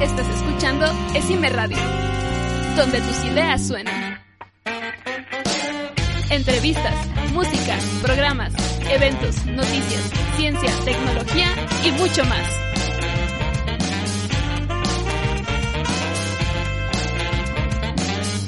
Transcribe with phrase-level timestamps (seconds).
[0.00, 0.84] Estás escuchando
[1.14, 1.78] Esime Radio,
[2.76, 4.20] donde tus ideas suenan.
[6.28, 6.94] Entrevistas,
[7.32, 8.52] música, programas,
[8.90, 10.02] eventos, noticias,
[10.36, 11.48] ciencia, tecnología
[11.82, 12.46] y mucho más.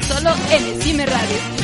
[0.07, 1.58] Solo en Esime Radio.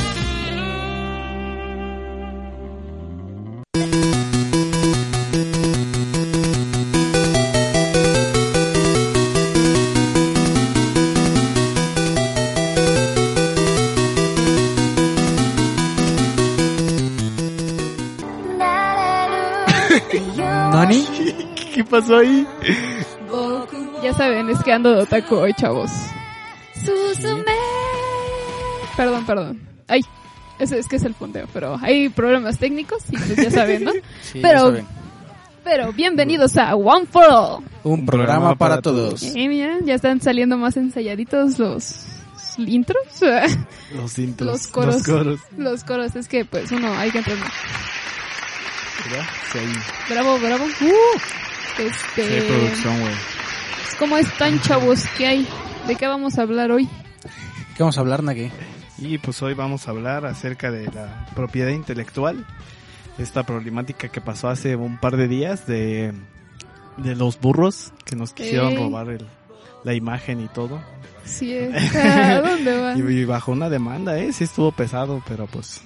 [22.00, 22.44] Pasó ahí?
[24.02, 25.90] Ya saben, es que ando de otaku hoy, chavos.
[28.96, 29.60] Perdón, perdón.
[29.86, 30.00] Ay,
[30.58, 33.92] ese es que es el fondeo, pero hay problemas técnicos y pues ya saben, ¿no?
[34.22, 34.86] Sí, Pero- ya saben.
[35.62, 37.64] Pero bienvenidos a One for All.
[37.84, 39.22] Un programa para todos.
[39.22, 42.04] Eh, mira, ya están saliendo más ensayaditos los
[42.58, 42.98] intros,
[43.94, 44.50] Los intros.
[44.50, 44.94] Los coros.
[44.96, 45.40] Los coros.
[45.56, 46.16] los coros.
[46.16, 47.50] Es que pues uno hay que entrenar.
[49.08, 49.24] ¿Verdad?
[49.52, 49.72] Sí, ahí.
[50.10, 50.64] Bravo, bravo.
[50.64, 51.18] Uh,
[51.78, 53.14] este, Sí, producción, güey.
[53.98, 55.04] ¿Cómo están, chavos?
[55.16, 55.48] ¿Qué hay?
[55.86, 56.88] ¿De qué vamos a hablar hoy?
[57.76, 58.50] ¿Qué vamos a hablar, Nagui?
[58.98, 62.44] Y pues hoy vamos a hablar acerca de la propiedad intelectual.
[63.18, 66.12] Esta problemática que pasó hace un par de días de,
[66.96, 68.78] de los burros que nos quisieron Ey.
[68.78, 69.26] robar el,
[69.84, 70.80] la imagen y todo.
[71.24, 71.94] Sí, es.
[71.96, 72.98] ¿A dónde van?
[72.98, 74.32] Y, y bajo una demanda, ¿eh?
[74.32, 75.82] Sí estuvo pesado, pero pues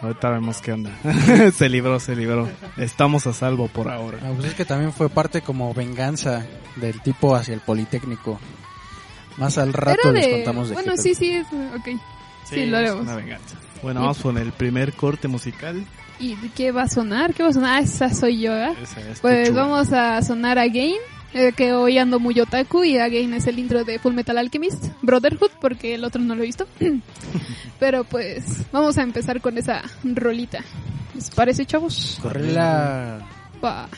[0.00, 0.90] ahorita vemos qué onda.
[1.56, 2.48] se libró, se libró.
[2.76, 4.18] Estamos a salvo por ahora.
[4.22, 6.44] Ah, pues es que también fue parte como venganza
[6.76, 8.38] del tipo hacia el Politécnico.
[9.36, 10.32] Más al rato Era les de...
[10.32, 11.46] contamos de Bueno, qué sí, sí, es...
[11.46, 12.00] ok.
[12.44, 13.02] Sí, lo es haremos.
[13.06, 13.56] una venganza.
[13.82, 15.84] Bueno, vamos con el primer corte musical.
[16.20, 17.34] ¿Y de qué va a sonar?
[17.34, 17.78] ¿Qué va a sonar?
[17.78, 18.72] Ah, esa soy yo, ¿eh?
[18.82, 20.94] Esa es Pues vamos a sonar Again,
[21.34, 24.86] eh, que hoy ando muy otaku y Again es el intro de Full Metal Alchemist,
[25.02, 26.66] Brotherhood, porque el otro no lo he visto.
[27.80, 30.64] Pero pues vamos a empezar con esa rolita.
[31.14, 32.18] ¿Les parece, chavos?
[32.22, 33.20] Correla.
[33.62, 33.88] Va.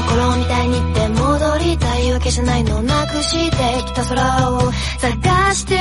[0.00, 5.80] の頃みたいにって戻りたいわけじゃないのなくしてきた空を探してる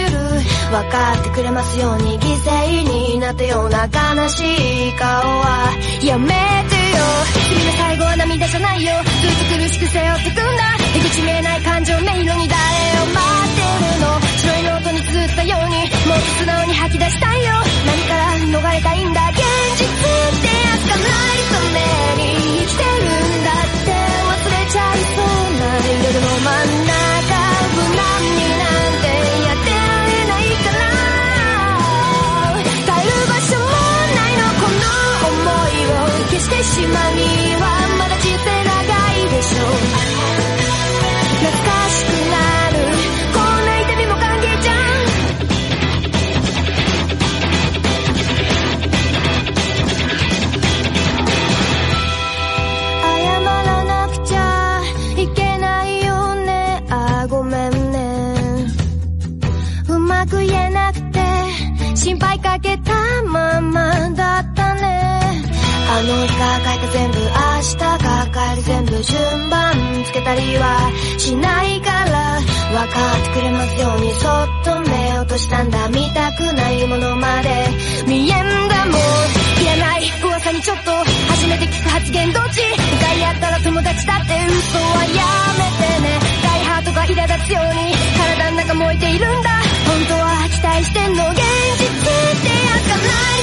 [0.71, 5.71] 分かってくれますように犠牲になったような悲しい顔は
[6.03, 6.99] やめてよ
[7.47, 8.91] 君の最後は涙じゃないよ
[9.21, 12.59] ずっと苦しく背負ってくんだ出口見えない感情迷路に誰
[12.99, 13.63] を待って
[13.95, 15.57] るの白いノートに綴ったよ。
[15.65, 17.53] うにもっと素直に吐き出したいよ。
[17.85, 19.29] 何から逃れたいんだ。
[19.29, 19.39] 現
[19.77, 19.95] 実っ
[20.39, 23.07] てやつがないために生きてる
[23.39, 23.68] んだ。
[24.71, 25.25] ちゃいそう
[25.57, 26.93] な夜の真ん中
[27.73, 29.05] 無難になんて
[29.45, 30.85] やってられないから
[32.85, 33.65] 帰る場所も
[34.13, 34.85] ないのこの
[35.33, 35.93] 想いを
[36.29, 37.19] 消してしまうに
[37.55, 37.78] は
[65.99, 67.27] あの日抱えた全部明
[67.59, 70.87] 日抱える全部順番つけたりは
[71.19, 72.39] しないから
[72.71, 77.51] 分かってくれますようにそっと目落としたんだ見たくないものまで
[78.07, 78.95] 見えんだもん。
[79.59, 80.91] いらない噂にちょっと
[81.35, 82.63] 初めて聞く発言どっち？
[82.63, 85.19] 向かい合ったら友達だって嘘はや
[85.59, 86.15] めてね。
[86.39, 87.91] ダイハートが苛立つように。
[88.15, 89.51] 体の中燃えているんだ
[89.83, 91.43] 本当は期待してんの現
[91.75, 91.99] 実っ
[92.39, 93.38] てやつがない。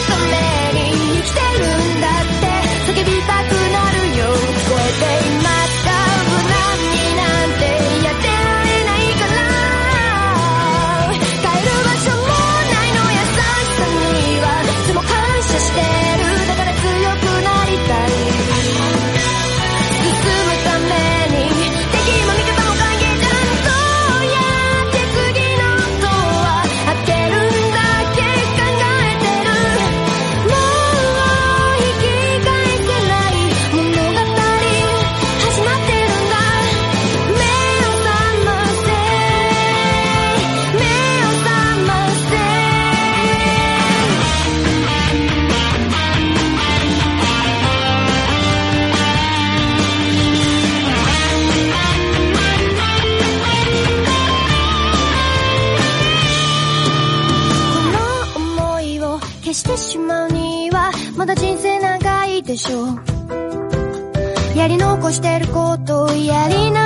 [62.57, 62.87] しょ
[64.57, 66.86] やり残してることやり直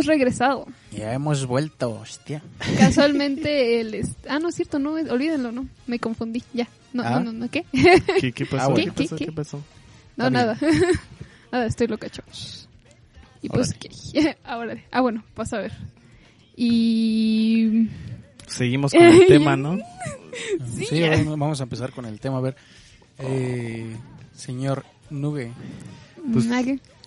[0.00, 0.66] hemos regresado.
[0.92, 2.42] Ya hemos vuelto, hostia.
[2.78, 4.06] Casualmente el...
[4.28, 5.66] Ah, no es cierto, no, olvídenlo, no.
[5.86, 6.66] Me confundí, ya.
[6.92, 7.10] No, Ah.
[7.20, 7.64] no, no, no, ¿qué?
[8.20, 8.72] ¿Qué, qué pasó?
[8.72, 8.94] Ah, ¿Qué, bueno.
[8.94, 9.16] pasó?
[9.16, 9.32] ¿Qué, ¿Qué qué?
[9.32, 9.62] pasó?
[10.16, 10.58] No, Está nada.
[11.52, 12.68] nada, estoy loca, chavos.
[13.42, 14.36] Y pues, ¿qué?
[14.44, 15.72] Ahora, ah, bueno, vas a ver.
[16.56, 17.88] Y...
[18.46, 19.78] Seguimos con el tema, ¿no?
[20.88, 22.38] Sí, bueno, vamos a empezar con el tema.
[22.38, 22.56] A ver,
[23.18, 23.96] eh,
[24.32, 25.52] señor Nube,
[26.32, 26.46] Pues-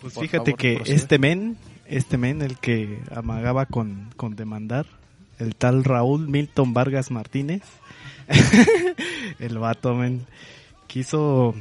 [0.02, 1.58] Pues fíjate favor, que este men,
[1.98, 4.86] este men, el que amagaba con, con demandar,
[5.40, 7.62] el tal Raúl Milton Vargas Martínez,
[9.40, 10.26] el vato, men,
[10.88, 11.54] quiso,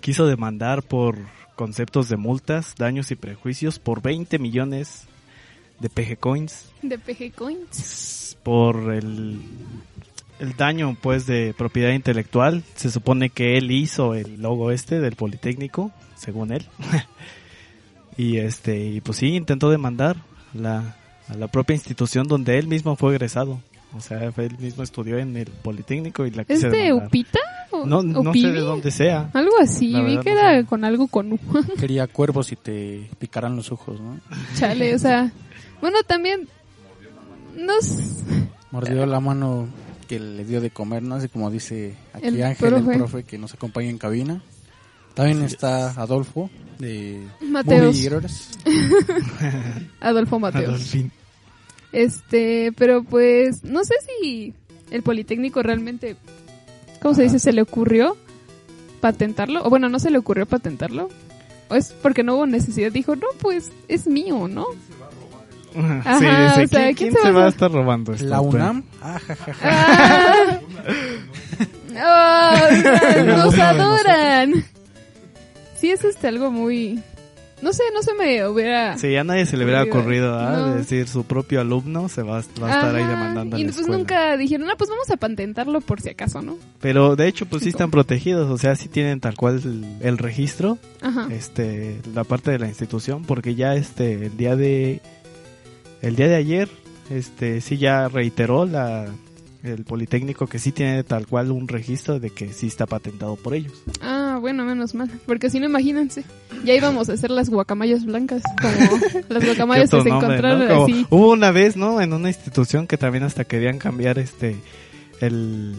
[0.00, 1.18] quiso demandar por
[1.54, 5.04] conceptos de multas, daños y prejuicios por 20 millones
[5.80, 8.38] de PG Coins De PG Coins.
[8.42, 9.40] por el,
[10.38, 12.62] el daño pues de propiedad intelectual.
[12.74, 16.66] Se supone que él hizo el logo este del Politécnico, según él.
[18.16, 20.16] y este y pues sí intentó demandar
[20.54, 20.96] la,
[21.28, 23.60] a la propia institución donde él mismo fue egresado.
[23.94, 26.92] O sea, fue- él mismo estudió en el Politécnico y la ¿Es de.
[26.94, 27.38] Upita?
[27.70, 29.30] ¿O, No, o no sé de dónde sea.
[29.34, 30.66] Algo así, La vi verdad que no era sé.
[30.66, 31.38] con algo con U.
[31.78, 34.18] quería cuervos y te picarán los ojos, ¿no?
[34.56, 35.30] Chale, o sea...
[35.80, 36.48] Bueno, también...
[37.56, 38.24] No s-
[38.70, 39.68] Mordió la mano
[40.08, 41.16] que le dio de comer, ¿no?
[41.16, 42.92] Así como dice aquí El Ángel, profe.
[42.92, 44.42] el profe que nos acompaña en cabina.
[45.14, 47.96] También está Adolfo de Mateos.
[50.00, 50.68] Adolfo Mateos.
[50.68, 51.12] Adolfín.
[51.92, 54.54] Este, pero pues no sé si
[54.90, 56.16] el Politécnico realmente,
[57.02, 57.38] ¿cómo se dice?
[57.38, 58.16] ¿Se le ocurrió
[59.00, 59.62] patentarlo?
[59.64, 61.08] O bueno, no se le ocurrió patentarlo.
[61.68, 62.90] O es porque no hubo necesidad.
[62.92, 64.66] Dijo, no, pues es mío, ¿no?
[65.76, 67.70] Ajá, sí, o dice, sea, ¿quién, ¿quién quién se se va va a- a estar
[67.72, 68.26] robando esto?
[68.26, 68.84] La UNAM.
[69.02, 69.60] Ah, ja, ja, ja.
[69.62, 70.60] Ah.
[71.96, 74.64] Ah, o sea, nos adoran.
[75.82, 77.02] Sí, es este algo muy...
[77.60, 78.96] No sé, no se me hubiera...
[78.98, 80.38] Sí, a nadie se le hubiera Ocurrido.
[80.38, 80.52] ¿ah?
[80.52, 80.74] No.
[80.76, 83.88] decir su propio alumno se va, a- va a estar ahí demandando Y la pues
[83.88, 86.56] nunca dijeron, ah, pues vamos a patentarlo por si acaso, ¿no?
[86.80, 90.18] Pero de hecho, pues sí están protegidos, o sea, sí tienen tal cual el, el
[90.18, 91.26] registro, Ajá.
[91.32, 95.00] este, la parte de la institución, porque ya este, el día de,
[96.00, 96.68] el día de ayer,
[97.10, 99.06] este, sí ya reiteró la,
[99.62, 103.54] el Politécnico que sí tiene tal cual un registro de que sí está patentado por
[103.54, 103.72] ellos.
[104.00, 105.10] Ah, bueno, menos mal.
[105.26, 106.24] Porque si no, imagínense.
[106.64, 108.42] Ya íbamos a hacer las guacamayas blancas.
[108.60, 110.84] Como las guacamayas ¿Qué que se nombre, encontraron no?
[110.84, 111.06] Así.
[111.10, 112.00] Hubo una vez, ¿no?
[112.00, 114.56] En una institución que también hasta querían cambiar este,
[115.20, 115.74] el,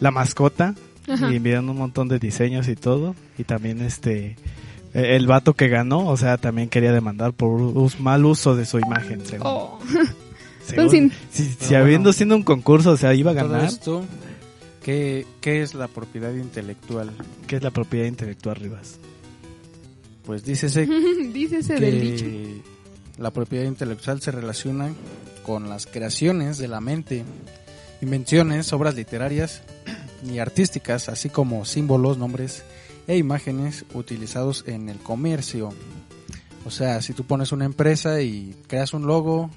[0.00, 0.74] la mascota
[1.08, 1.30] Ajá.
[1.32, 4.36] y enviaron un montón de diseños y todo y también este
[4.94, 7.50] eh, el vato que ganó o sea también quería demandar por
[8.00, 9.78] mal uso de su imagen según, Oh.
[10.66, 12.12] según- sin- si, si Pero habiendo bueno.
[12.12, 14.04] siendo un concurso o sea iba a Todo ganar esto,
[14.82, 17.10] ¿qué, ¿qué es la propiedad intelectual?
[17.46, 18.98] que es la propiedad intelectual Rivas
[20.24, 20.86] Pues dícese
[21.32, 22.24] Dícese del dicho.
[22.24, 22.60] que
[23.18, 24.92] la propiedad intelectual se relaciona
[25.44, 27.22] con las creaciones de la mente,
[28.00, 29.62] invenciones, obras literarias
[30.28, 32.64] y artísticas, así como símbolos, nombres
[33.06, 35.72] e imágenes utilizados en el comercio.
[36.64, 39.50] O sea, si tú pones una empresa y creas un logo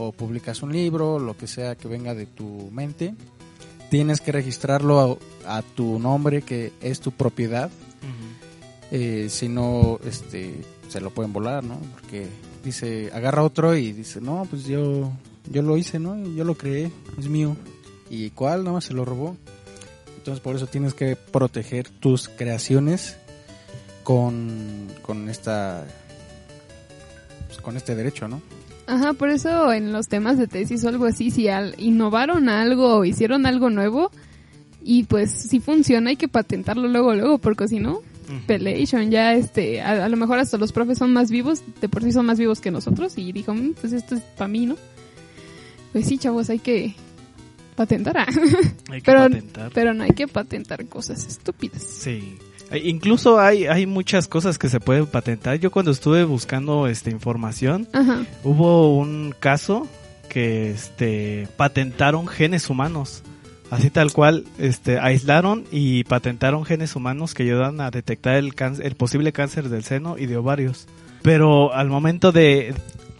[0.00, 3.14] o publicas un libro, lo que sea que venga de tu mente,
[3.90, 7.70] tienes que registrarlo a, a tu nombre que es tu propiedad
[8.90, 10.52] eh, si no, este,
[10.88, 11.78] se lo pueden volar, ¿no?
[11.92, 12.26] Porque
[12.64, 15.12] dice, agarra otro y dice, no, pues yo,
[15.48, 16.16] yo lo hice, ¿no?
[16.34, 17.56] Yo lo creé, es mío.
[18.08, 18.64] ¿Y cuál?
[18.64, 19.36] No, se lo robó.
[20.16, 23.16] Entonces por eso tienes que proteger tus creaciones
[24.02, 25.86] con, con esta,
[27.46, 28.42] pues, con este derecho, ¿no?
[28.90, 32.96] Ajá, por eso en los temas de tesis o algo así, si al- innovaron algo
[32.96, 34.10] o hicieron algo nuevo,
[34.82, 38.00] Y pues si funciona hay que patentarlo luego, luego, porque si no,
[38.46, 42.02] Pelation ya este, a, a lo mejor hasta los profes son más vivos, de por
[42.02, 44.76] sí son más vivos que nosotros y dijo, "Mm, pues esto es para mí, ¿no?
[45.92, 46.94] Pues sí, chavos, hay que
[47.76, 48.16] patentar.
[48.18, 48.26] ah.
[48.90, 49.70] Hay que pero, patentar.
[49.74, 51.82] pero no hay que patentar cosas estúpidas.
[51.82, 52.38] Sí.
[52.70, 55.58] Eh, Incluso hay, hay muchas cosas que se pueden patentar.
[55.58, 58.24] Yo cuando estuve buscando esta información, Ajá.
[58.44, 59.86] hubo un caso
[60.28, 63.22] que este patentaron genes humanos.
[63.70, 68.84] Así tal cual, este aislaron y patentaron genes humanos que ayudan a detectar el cáncer,
[68.86, 70.88] el posible cáncer del seno y de ovarios.
[71.22, 72.74] Pero al momento de,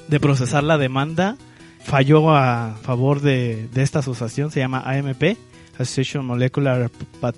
[0.09, 1.37] de procesar la demanda,
[1.85, 5.37] falló a favor de, de esta asociación, se llama AMP,
[5.79, 6.91] Association Molecular
[7.21, 7.37] Path-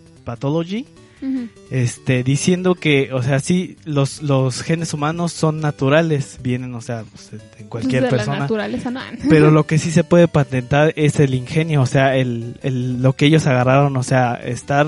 [1.71, 7.05] Este diciendo que o sea sí los los genes humanos son naturales vienen o sea
[7.11, 8.38] pues, en cualquier de la persona.
[8.41, 9.00] naturaleza, no.
[9.29, 13.12] pero lo que sí se puede patentar es el ingenio o sea el, el lo
[13.12, 14.87] que ellos agarraron o sea estar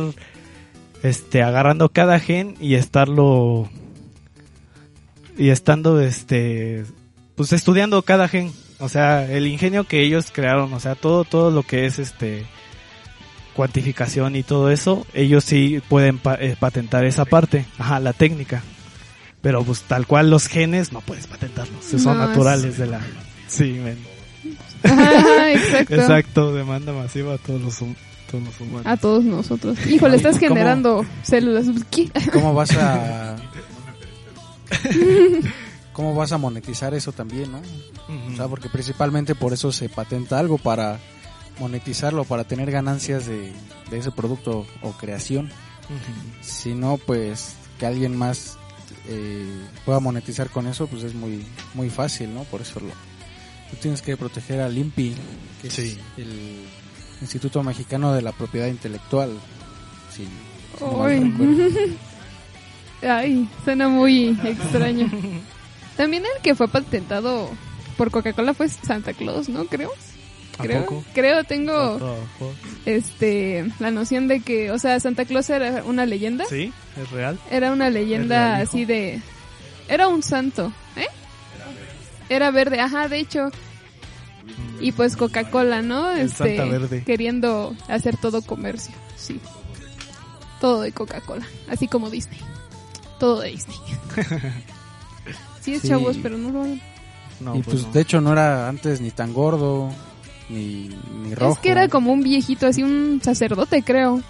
[1.04, 3.68] este agarrando cada gen y estarlo
[5.36, 6.84] y estando este
[7.36, 8.52] pues estudiando cada gen.
[8.78, 12.46] O sea el ingenio que ellos crearon o sea todo todo lo que es este
[13.54, 18.62] cuantificación y todo eso, ellos sí pueden pa- eh, patentar esa parte, ajá, la técnica.
[19.40, 23.00] Pero pues tal cual los genes no puedes patentarlos, son No, naturales de la...
[23.46, 23.99] Sí, men.
[24.82, 25.94] Ajá, exacto.
[25.94, 28.87] Exacto, demanda masiva a todos los, todos los humanos.
[28.87, 29.78] A todos nosotros.
[29.87, 30.49] Híjole, estás ¿Cómo?
[30.49, 31.66] generando células.
[31.90, 32.11] ¿Qué?
[32.32, 33.37] ¿Cómo vas a...
[35.92, 37.61] ¿Cómo vas a monetizar eso también, no?
[38.32, 40.99] O sea, porque principalmente por eso se patenta algo, para
[41.58, 43.52] monetizarlo, para tener ganancias de,
[43.90, 45.50] de ese producto o creación.
[46.40, 48.56] Si no, pues que alguien más
[49.08, 49.46] eh,
[49.84, 51.44] pueda monetizar con eso, pues es muy
[51.75, 52.44] muy fácil, ¿no?
[52.44, 55.14] Por eso lo, tú tienes que proteger al INPI,
[55.62, 55.99] que Sí.
[56.16, 56.61] es el
[57.20, 59.30] Instituto Mexicano de la Propiedad Intelectual.
[60.14, 60.26] Sí,
[60.78, 61.96] si.
[63.06, 65.11] Ay, suena muy extraño.
[65.96, 67.49] También el que fue patentado
[67.96, 69.66] por Coca-Cola fue Santa Claus, ¿no?
[69.66, 69.90] Creo.
[70.58, 71.04] ¿A Creo, poco?
[71.14, 72.16] creo tengo
[72.87, 76.44] este la noción de que, o sea, Santa Claus era una leyenda.
[76.46, 77.38] Sí, es real.
[77.50, 79.20] Era una leyenda real, así de
[79.88, 81.06] era un santo, ¿eh?
[82.28, 83.50] Era verde, ajá, de hecho.
[84.80, 86.11] Y pues Coca-Cola, ¿no?
[86.11, 87.02] El Este, Santa Verde.
[87.04, 89.40] queriendo hacer todo comercio, sí.
[90.61, 92.38] Todo de Coca-Cola, así como Disney.
[93.18, 93.76] Todo de Disney.
[95.61, 95.88] sí es Sí.
[95.88, 96.64] chavos, pero no lo.
[97.40, 97.92] No, y pues pues no.
[97.92, 99.90] de hecho no era antes ni tan gordo,
[100.48, 100.90] ni,
[101.22, 101.52] ni rojo.
[101.54, 104.20] Es que era como un viejito, así un sacerdote, creo.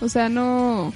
[0.00, 0.92] O sea, no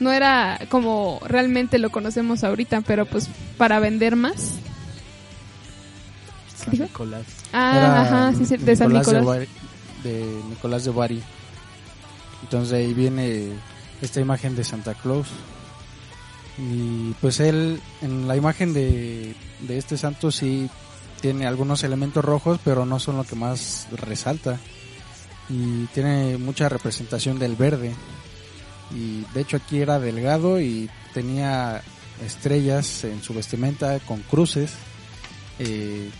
[0.00, 4.58] no era como realmente lo conocemos ahorita, pero pues para vender más.
[6.56, 6.84] San dijo?
[6.84, 7.26] Nicolás.
[7.52, 9.24] Ah, Era ajá, sí, sí, de San Nicolás Nicolás.
[9.26, 9.48] Bari-
[10.02, 11.22] de Nicolás de Bari.
[12.42, 13.50] Entonces ahí viene
[14.00, 15.28] esta imagen de Santa Claus.
[16.58, 20.68] Y pues él, en la imagen de, de este santo sí
[21.22, 24.58] tiene algunos elementos rojos, pero no son lo que más resalta.
[25.48, 27.94] Y tiene mucha representación del verde.
[28.94, 31.80] Y de hecho aquí era delgado y tenía
[32.26, 34.72] estrellas en su vestimenta con cruces.
[35.58, 36.10] Eh,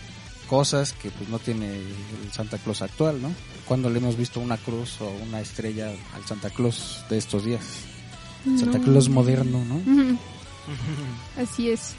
[0.47, 3.31] cosas que pues no tiene el Santa Claus actual, ¿no?
[3.65, 7.63] Cuando le hemos visto una cruz o una estrella al Santa Claus de estos días.
[8.57, 8.83] Santa No.
[8.85, 9.81] Claus moderno, ¿no?
[11.41, 11.95] Así es.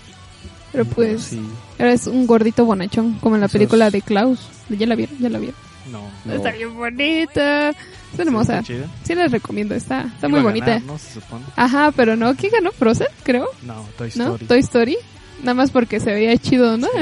[0.72, 1.40] Pero pues, Sí,
[1.78, 4.40] ahora es un gordito bonachón, como en la Esos- película de Klaus.
[4.68, 5.16] ¿Ya la vieron?
[5.18, 5.56] ¿Ya la vieron?
[5.92, 6.00] No.
[6.24, 6.32] no.
[6.34, 7.70] Está bien bonita.
[7.70, 8.62] Es hermosa.
[8.62, 10.66] Sí les recomiendo, está, está Iba muy bonita.
[10.66, 10.98] ganar, ¿no?
[10.98, 11.44] Se supone.
[11.56, 12.70] Ajá, pero no, ¿quién ganó?
[12.72, 13.48] Frozen, creo.
[13.62, 14.24] No, Toy ¿No?
[14.34, 14.46] Story.
[14.46, 14.96] Toy Story.
[15.40, 16.88] Nada más porque se veía chido, ¿no?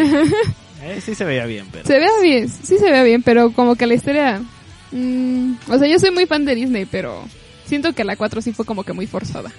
[0.84, 1.86] Eh, sí se veía bien, pero...
[1.86, 4.42] se veía bien, sí se veía bien, pero como que la historia...
[4.90, 7.22] mm, o sea, yo soy muy fan de Disney, pero
[7.66, 9.52] siento que la 4 sí fue como que muy forzada.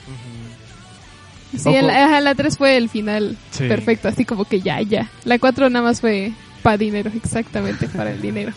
[1.57, 1.77] Sí, Ojo.
[1.77, 3.67] el- ajá, la 3 fue el final Sí.
[3.67, 5.09] perfecto, así como que ya, ya.
[5.25, 6.31] La 4 nada más fue
[6.61, 8.53] para dinero, exactamente para el dinero.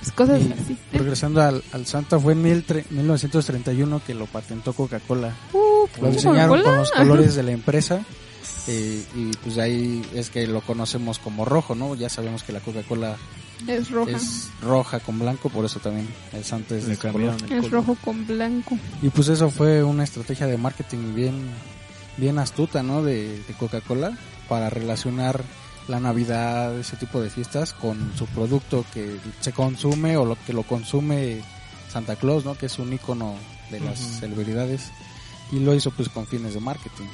[0.00, 0.76] Pues cosas Y así.
[0.92, 5.32] regresando al, al Santa, fue en mil tre- 1931 que lo patentó Coca-Cola.
[5.52, 8.00] Uh, Lo diseñaron con los colores de la empresa.
[8.68, 11.94] eh, y pues ahí es que lo conocemos como rojo, ¿no?
[11.94, 13.16] Ya sabemos que la Coca-Cola
[13.68, 14.10] Es roja.
[14.16, 17.36] Es, es roja con blanco, por eso también el Santa es de color.
[17.42, 17.70] el color.
[17.70, 18.76] rojo con blanco.
[19.02, 21.34] Y pues eso fue una estrategia de marketing bien,
[22.16, 23.02] bien astuta, ¿no?
[23.02, 24.16] De, de Coca-Cola
[24.48, 25.42] para relacionar
[25.88, 30.52] la Navidad, ese tipo de fiestas con su producto que se consume o lo que
[30.52, 31.42] lo consume
[31.90, 32.54] Santa Claus, ¿no?
[32.54, 33.34] Que es un icono
[33.70, 34.90] de las celebridades
[35.50, 37.06] y lo hizo pues con fines de marketing.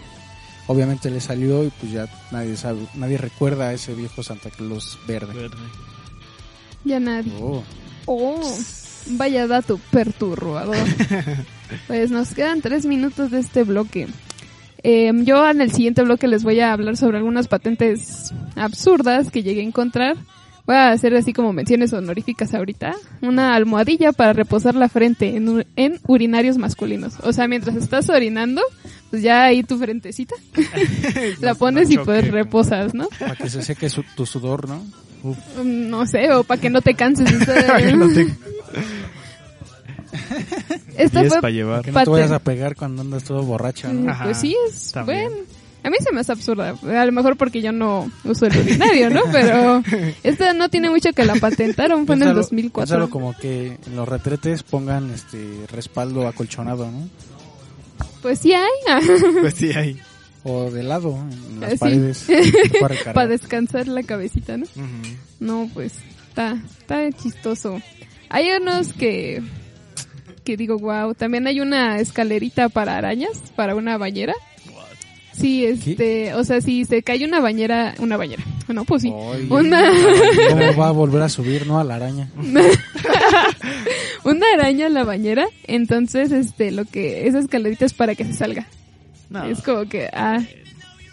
[0.67, 4.99] Obviamente le salió y pues ya nadie sabe, nadie recuerda a ese viejo Santa Claus
[5.07, 5.33] verde.
[5.33, 5.57] Verde.
[6.85, 7.33] Ya nadie.
[7.41, 7.65] Oh.
[8.07, 8.57] Oh.
[9.07, 10.77] Vaya dato perturbador.
[11.87, 14.09] pues nos quedan tres minutos de este bloque.
[14.83, 19.43] Eh, yo en el siguiente bloque les voy a hablar sobre algunas patentes absurdas que
[19.43, 20.17] llegué a encontrar.
[20.67, 22.95] Voy a hacer así como menciones honoríficas ahorita.
[23.23, 27.15] Una almohadilla para reposar la frente en, urinarios masculinos.
[27.23, 28.61] O sea, mientras estás orinando,
[29.09, 30.35] pues ya ahí tu frentecita
[31.41, 33.09] la pones y no pues reposas, ¿no?
[33.19, 34.85] Para que se seque su- tu sudor, ¿no?
[35.25, 37.33] Mm, No sé, o para que no te canses.
[37.47, 38.29] Para que no te-
[40.99, 41.83] Esta Y es fue para llevar.
[41.83, 44.11] Que no te vayas a pegar cuando andas todo borracho, ¿no?
[44.11, 45.31] Ajá, pues sí, es también.
[45.31, 45.43] bueno.
[45.85, 46.75] A mí se me hace absurda.
[46.83, 49.23] A lo mejor porque yo no uso el urinario, ¿no?
[49.33, 49.83] Pero
[50.25, 52.05] esta no tiene mucho que la patentaron.
[52.05, 52.87] Fue en el Piénsalo- 2004.
[52.87, 55.39] piénsalo como que en los retretes pongan este
[55.71, 57.09] respaldo acolchonado, ¿no?
[58.23, 58.69] Pues sí hay.
[59.41, 59.99] Pues sí, hay.
[60.45, 61.17] O de lado,
[61.51, 61.79] en las Sí.
[61.79, 62.27] paredes.
[62.81, 63.13] para.
[63.13, 64.65] Para descansar la cabecita, ¿no?
[64.65, 65.17] Ujú.
[65.41, 65.95] No, pues
[66.29, 67.81] está, está chistoso.
[68.31, 69.43] Hay unos que,
[70.49, 71.15] que digo, wow.
[71.15, 74.33] También hay una escalerita para arañas, para una bañera.
[75.33, 78.43] Sí, este, o sea, si se cae una bañera, una bañera.
[78.67, 79.13] No, pues sí.
[79.51, 79.93] Una,
[80.49, 81.79] ¿Cómo va a volver a subir, no?
[81.79, 82.31] A la araña.
[84.25, 88.33] una araña en la bañera, entonces, este, lo que, esa escalerita es para que se
[88.33, 88.67] salga.
[89.29, 90.41] No, Es como que, ah,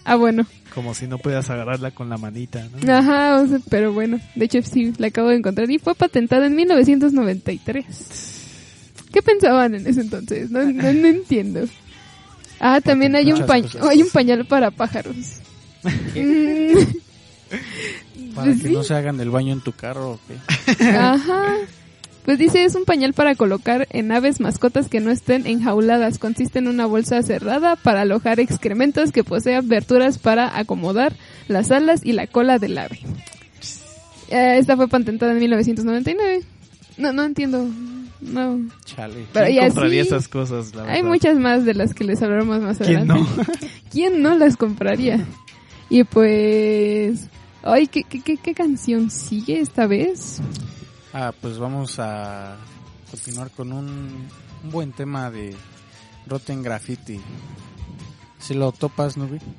[0.06, 0.48] ah, bueno.
[0.74, 2.94] como si no puedas agarrarla con la manita, ¿no?
[2.94, 6.48] Ajá, o sea, pero bueno, de hecho sí, la acabo de encontrar y fue patentada
[6.48, 8.45] en 1993.
[9.16, 10.52] ¿Qué pensaban en ese entonces?
[10.52, 11.62] No, no, no entiendo.
[12.60, 15.16] Ah, también hay un, hay un pañal para pájaros.
[18.36, 18.74] Para que sí.
[18.74, 20.12] no se hagan del baño en tu carro.
[20.12, 20.84] ¿o qué?
[20.90, 21.56] Ajá.
[22.26, 26.20] Pues dice, es un pañal para colocar en aves mascotas que no estén enjauladas.
[26.20, 31.14] Consiste en una bolsa cerrada para alojar excrementos que posee aberturas para acomodar
[31.48, 33.00] las alas y la cola del ave.
[34.28, 36.44] Eh, esta fue patentada en 1999.
[36.98, 37.68] No, no entiendo.
[38.22, 38.60] No.
[38.86, 39.26] Chale.
[39.34, 42.22] Pero ¿Quién y así, compraría esas cosas, la hay muchas más de las que les
[42.22, 43.30] hablaremos más ¿Quién adelante.
[43.38, 43.46] no?
[43.92, 45.26] ¿Quién no las compraría?
[45.90, 47.28] Y pues...
[47.64, 50.40] Ay, ¿qué, qué, qué, qué canción sigue esta vez?
[51.14, 52.58] Ah, pues vamos a
[53.10, 54.28] continuar con un,
[54.64, 55.56] un buen tema de
[56.28, 57.20] Rotten Graffiti.
[58.40, 59.40] Si lo topas, Nubi.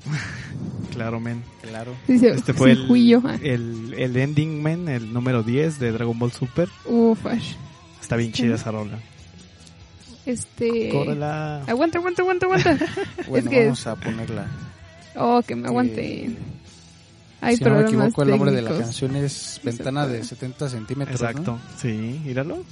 [0.92, 1.42] Claro, men.
[1.60, 1.94] Claro.
[2.08, 6.32] Este fue sí, el, Juillo, el, el ending, men, el número 10 de Dragon Ball
[6.32, 6.70] Super.
[6.86, 7.52] Uf, ash.
[8.00, 8.98] Está bien chida esa rola.
[10.24, 10.88] Este...
[10.88, 11.62] Córrela.
[11.66, 12.78] Aguanta, aguanta, aguanta, aguanta.
[13.28, 14.46] Bueno, que- vamos a ponerla.
[15.16, 16.30] Oh, que me aguante.
[17.42, 21.20] Hay si no me equivoco, el nombre de la canción es Ventana de 70 centímetros.
[21.20, 21.28] ¿no?
[21.28, 21.58] Exacto.
[21.76, 22.64] Sí, míralo.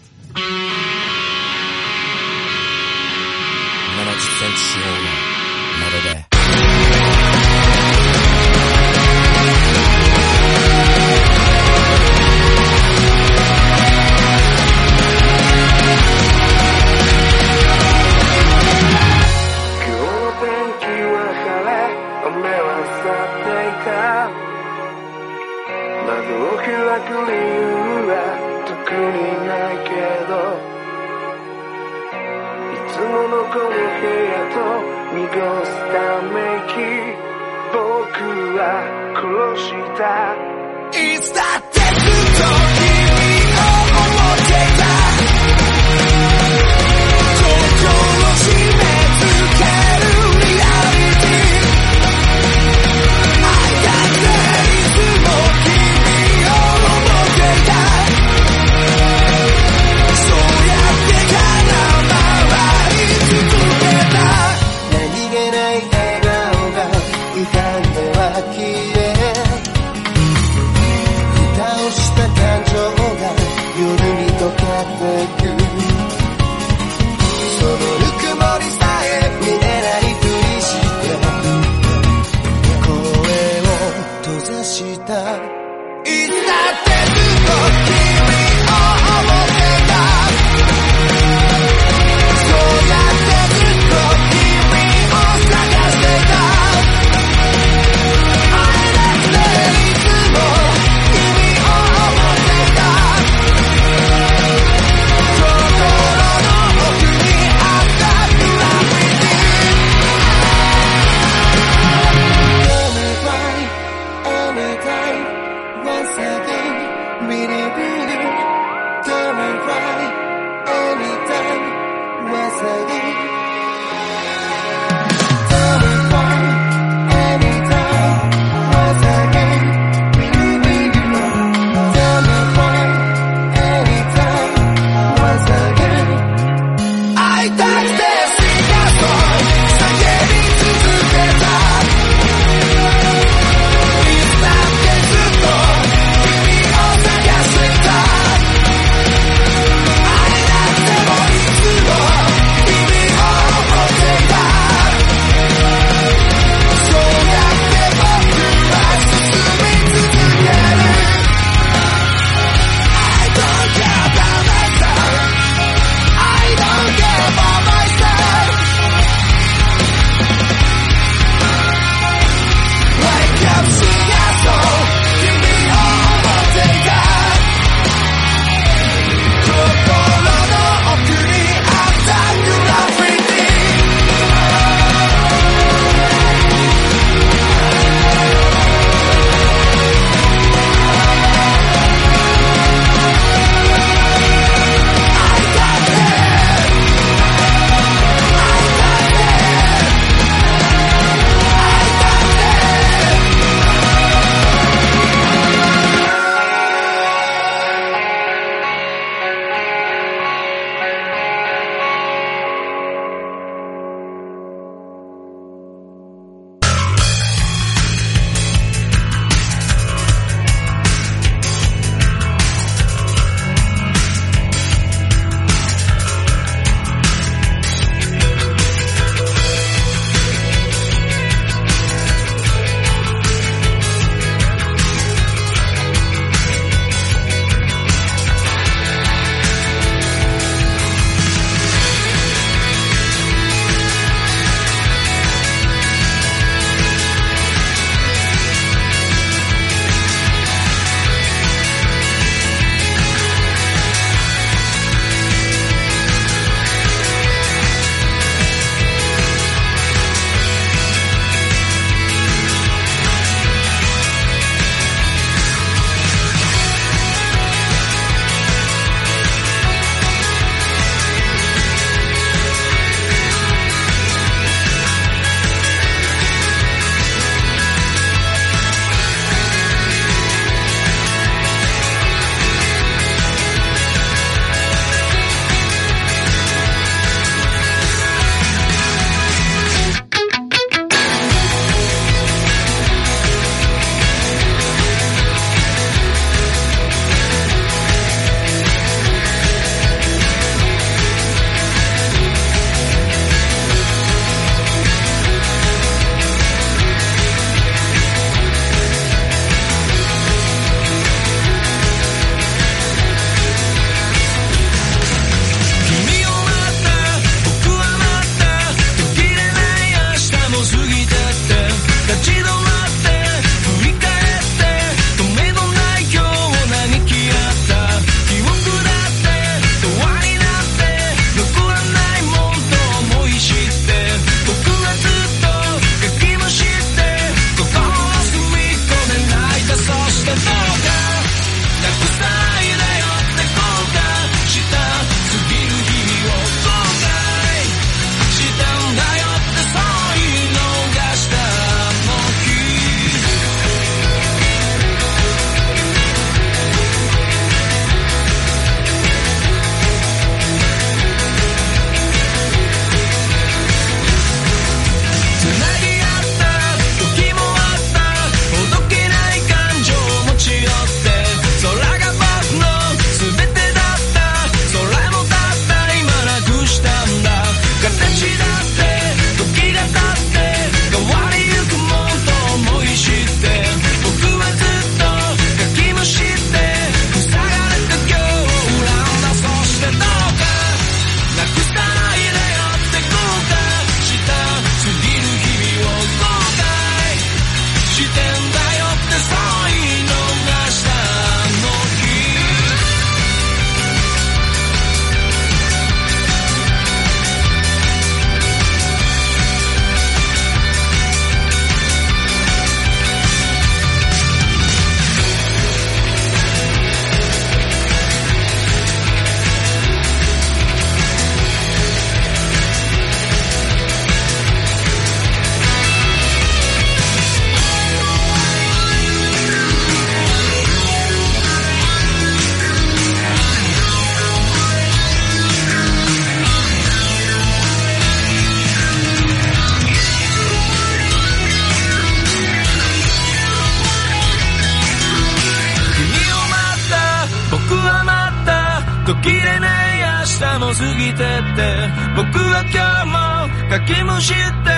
[449.05, 451.95] 途切れない明日も過ぎてって。
[452.17, 454.71] 僕は今日もかきむしって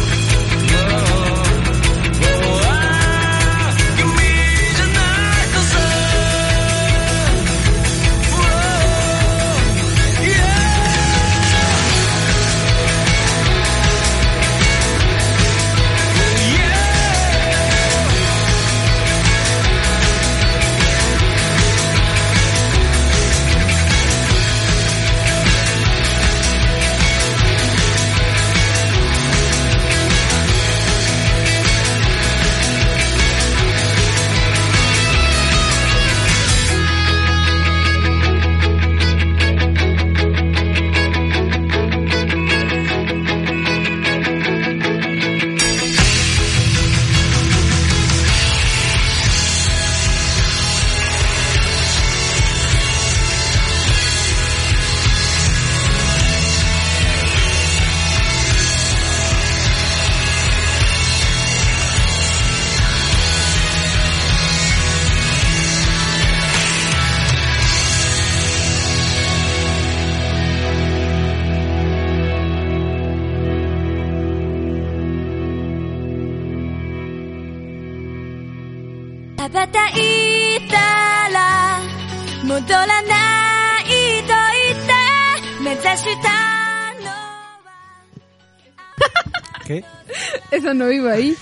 [90.74, 91.36] No iba ahí.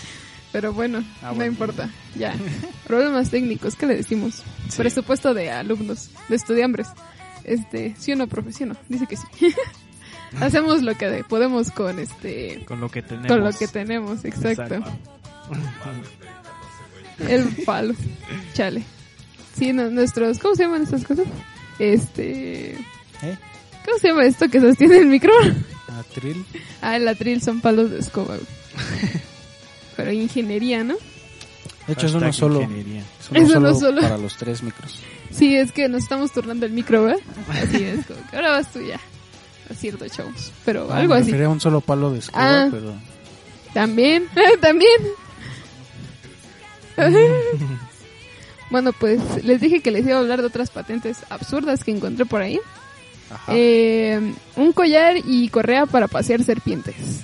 [0.52, 1.88] Pero bueno, Ah, no importa.
[2.16, 2.34] Ya.
[2.86, 4.42] Problemas técnicos, ¿qué le decimos?
[4.76, 6.88] Presupuesto de alumnos, de estudiambres.
[7.44, 8.26] Este, sí o no.
[8.88, 9.54] Dice que sí.
[10.40, 13.28] Hacemos lo que podemos con este Con lo que tenemos.
[13.28, 14.82] con lo que tenemos, exacto.
[17.28, 17.94] El palo.
[18.54, 18.82] Chale.
[19.56, 21.26] Sí, no- nuestros, ¿cómo se llaman estas cosas?
[21.78, 23.38] Este, ¿Eh?
[23.84, 25.32] ¿cómo se llama esto que sostiene el micro?
[25.98, 26.44] Atril.
[26.82, 28.36] Ah, el atril son palos de escoba.
[28.36, 28.46] güey.
[29.96, 30.94] Pero ingeniería, ¿no?
[31.86, 32.60] De hecho, es uno solo.
[32.60, 32.68] Es
[33.30, 34.00] uno Es uno solo, solo.
[34.02, 34.98] para los tres micros.
[35.30, 37.20] Sí, es que nos estamos turnando el micro, ¿verdad?
[37.48, 39.00] Así es, como que ahora vas tú ya.
[39.68, 40.52] Es cierto, chavos.
[40.64, 41.26] Pero No, algo me así.
[41.30, 42.68] refería a un solo palo de escoba, Ah.
[42.70, 42.94] pero...
[43.72, 44.24] También,
[44.60, 45.00] también.
[48.70, 52.24] bueno, pues les dije que les iba a hablar de otras patentes absurdas que encontré
[52.26, 52.60] por ahí.
[53.32, 53.52] Ajá.
[53.54, 54.20] Eh,
[54.56, 57.20] un collar y correa para pasear serpientes.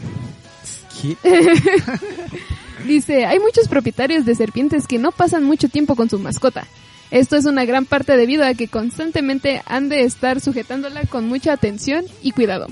[2.86, 6.66] Dice, hay muchos propietarios de serpientes que no pasan mucho tiempo con su mascota.
[7.10, 11.52] Esto es una gran parte debido a que constantemente han de estar sujetándola con mucha
[11.52, 12.66] atención y cuidado.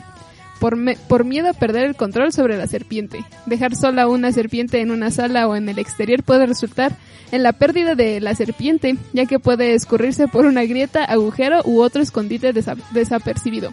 [0.60, 0.76] Por,
[1.08, 3.24] por miedo a perder el control sobre la serpiente.
[3.46, 6.96] Dejar sola una serpiente en una sala o en el exterior puede resultar
[7.32, 11.80] en la pérdida de la serpiente, ya que puede escurrirse por una grieta, agujero u
[11.82, 13.72] otro escondite desa- desapercibido.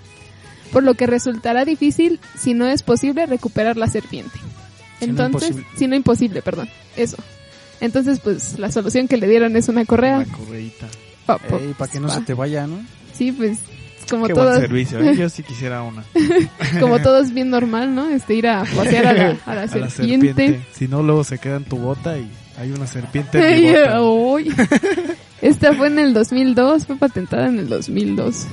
[0.72, 4.38] Por lo que resultará difícil, si no es posible, recuperar la serpiente.
[5.00, 5.78] Si no Entonces, imposible.
[5.78, 7.18] si no imposible, perdón, eso.
[7.80, 10.18] Entonces, pues la solución que le dieron es una correa.
[10.20, 10.88] Una correíta.
[11.26, 12.80] Pa- pa- Ey, para que no se te vaya, ¿no?
[13.14, 13.58] Sí, pues
[14.10, 15.00] como Qué buen todos, servicio.
[15.00, 15.16] ¿eh?
[15.16, 16.04] Yo sí quisiera una.
[16.80, 18.10] como todos bien normal, ¿no?
[18.10, 20.62] Este ir a pasear a la, a la A la serpiente.
[20.74, 22.28] Si no, luego se queda en tu bota y
[22.60, 24.02] hay una serpiente en mi bota.
[24.04, 24.54] uy.
[25.42, 28.46] Esta fue en el 2002, fue patentada en el 2002.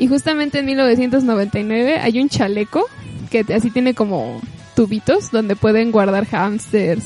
[0.00, 2.86] Y justamente en 1999 hay un chaleco
[3.30, 4.40] que así tiene como
[4.74, 7.04] tubitos donde pueden guardar hamsters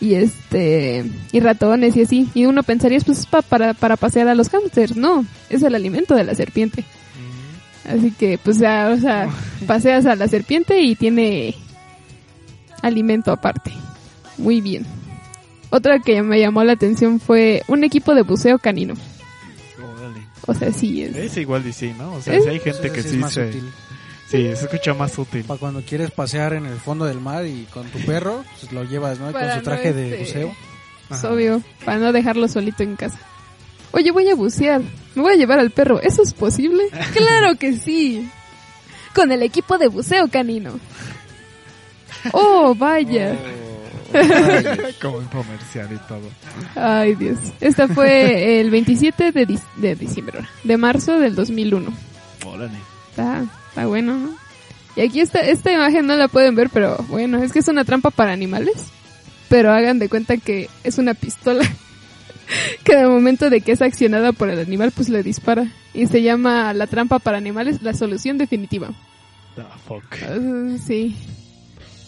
[0.00, 2.28] y este y ratones y así.
[2.34, 4.96] Y uno pensaría, pues es pa- para, para pasear a los hamsters.
[4.96, 6.84] No, es el alimento de la serpiente.
[7.88, 9.28] Así que, pues, ya, o sea,
[9.66, 11.54] paseas a la serpiente y tiene
[12.82, 13.72] alimento aparte.
[14.38, 14.86] Muy bien.
[15.70, 18.94] Otra que me llamó la atención fue un equipo de buceo canino.
[20.50, 20.66] Órale.
[20.66, 21.16] O sea, sí es.
[21.16, 22.14] Es igual sí, ¿no?
[22.14, 23.46] O sea, Es- si hay gente que sí sí es más se...
[23.48, 23.70] útil.
[24.28, 25.42] Sí, se escucha más útil.
[25.44, 28.84] Para cuando quieres pasear en el fondo del mar y con tu perro, pues lo
[28.84, 29.32] llevas, ¿no?
[29.32, 30.56] Para con su no, traje de este, buceo.
[31.10, 33.18] Es obvio, para no dejarlo solito en casa.
[33.90, 34.82] Oye, voy a bucear.
[35.16, 36.00] Me voy a llevar al perro.
[36.00, 36.84] ¿Eso es posible?
[37.12, 38.28] claro que sí.
[39.16, 40.78] Con el equipo de buceo canino.
[42.32, 43.36] Oh, vaya.
[45.00, 46.28] Como un comercial y todo.
[46.74, 47.38] Ay, Dios.
[47.60, 51.92] Esta fue el 27 de, de diciembre, de marzo del 2001.
[52.46, 52.78] Órale.
[53.10, 54.30] Está, está bueno, ¿no?
[54.96, 57.84] Y aquí esta, esta imagen no la pueden ver, pero bueno, es que es una
[57.84, 58.86] trampa para animales.
[59.48, 61.64] Pero hagan de cuenta que es una pistola
[62.84, 65.66] que al momento de que es accionada por el animal, pues le dispara.
[65.94, 68.90] Y se llama la trampa para animales la solución definitiva.
[69.56, 70.04] The fuck.
[70.22, 71.16] Ah, sí.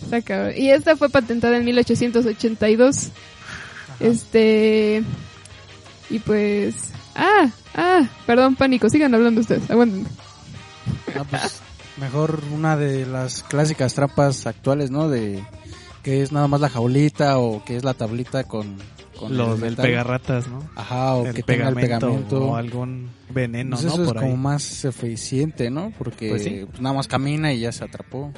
[0.04, 0.52] Está cabrón.
[0.56, 3.08] Y esta fue patentada en 1882.
[4.00, 5.02] Este.
[6.10, 6.74] Y pues.
[7.14, 10.08] Ah, ah, perdón, pánico, sigan hablando ustedes, aguántenme.
[11.18, 11.60] Ah, pues,
[11.98, 15.08] mejor una de las clásicas trampas actuales, ¿no?
[15.08, 15.44] De
[16.02, 18.76] que es nada más la jaulita o que es la tablita con,
[19.18, 20.68] con Los del pegarratas, ¿no?
[20.74, 22.44] Ajá, o el que tenga el pegamento.
[22.48, 23.94] o algún veneno, Pues ¿no?
[23.94, 25.92] eso Por es como más eficiente, ¿no?
[25.96, 26.64] Porque Pues sí.
[26.68, 28.32] pues, nada más camina y ya se atrapó.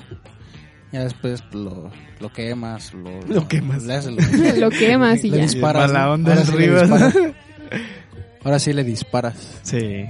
[0.95, 3.83] Ya después lo, lo quemas, lo, Lo quemas.
[3.83, 5.43] le haces lo- Lo quemas y le ya.
[5.43, 5.93] disparas.
[5.93, 6.13] ¿no?
[6.13, 6.83] onda arriba.
[8.45, 9.59] Ahora sí le disparas.
[9.63, 10.05] Sí.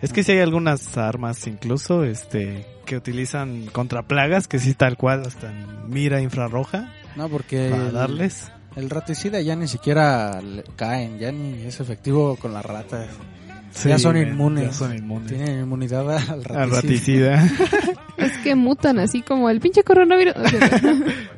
[0.00, 4.96] Es que sí hay algunas armas incluso este que utilizan contra plagas que sí tal
[4.96, 8.50] cual hasta en mira infrarroja No, porque para el, darles.
[8.74, 13.06] el raticida ya ni siquiera le- caen, ya ni es efectivo con las ratas.
[13.72, 14.64] Sí, ya son inmunes.
[14.66, 15.28] Ya son inmunes.
[15.28, 16.62] Tienen inmunidad al raticida.
[16.62, 17.48] Al raticida.
[18.18, 20.34] Es que mutan así como el pinche coronavirus.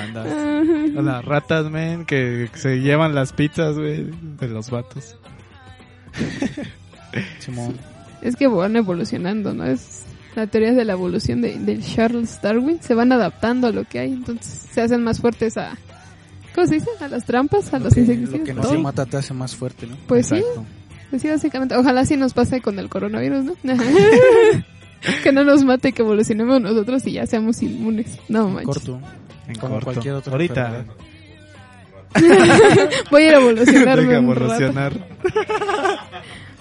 [0.00, 0.26] Andas.
[0.94, 4.06] Las ratas, men, que se llevan las pizzas, güey,
[4.40, 5.16] de los vatos.
[8.22, 9.64] Es que van evolucionando, ¿no?
[9.64, 10.02] Es
[10.36, 12.80] la teoría de la evolución de, del Charles Darwin.
[12.82, 15.76] Se van adaptando a lo que hay, entonces se hacen más fuertes a...
[16.54, 16.88] ¿Cómo se dice?
[17.00, 18.38] A las trampas, a los Lo que- insecticidas.
[18.40, 19.96] Lo que no se mata te hace más fuerte, ¿no?
[20.06, 20.64] Pues sí, Exacto.
[21.10, 21.76] Pues sí, básicamente.
[21.76, 23.54] Ojalá sí nos pase con el coronavirus, ¿no?
[25.22, 28.18] que no nos mate, que evolucionemos nosotros y ya seamos inmunes.
[28.28, 28.66] No manches.
[28.84, 29.00] Corto.
[29.48, 29.84] En Como corto.
[29.92, 30.84] cualquier otra Ahorita.
[33.10, 34.92] Voy a ir a evolucionarme evolucionar.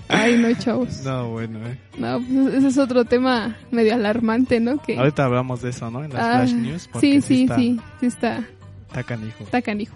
[0.07, 1.01] Ay, no, chavos.
[1.03, 1.77] No, bueno, eh.
[1.97, 4.79] No, pues ese es otro tema medio alarmante, ¿no?
[4.81, 4.97] Que...
[4.97, 6.03] Ahorita hablamos de eso, ¿no?
[6.03, 6.89] En las Ah, flash news.
[6.99, 8.43] sí, sí, está, sí, sí está,
[8.87, 9.43] Está canijo.
[9.43, 9.95] está canijo.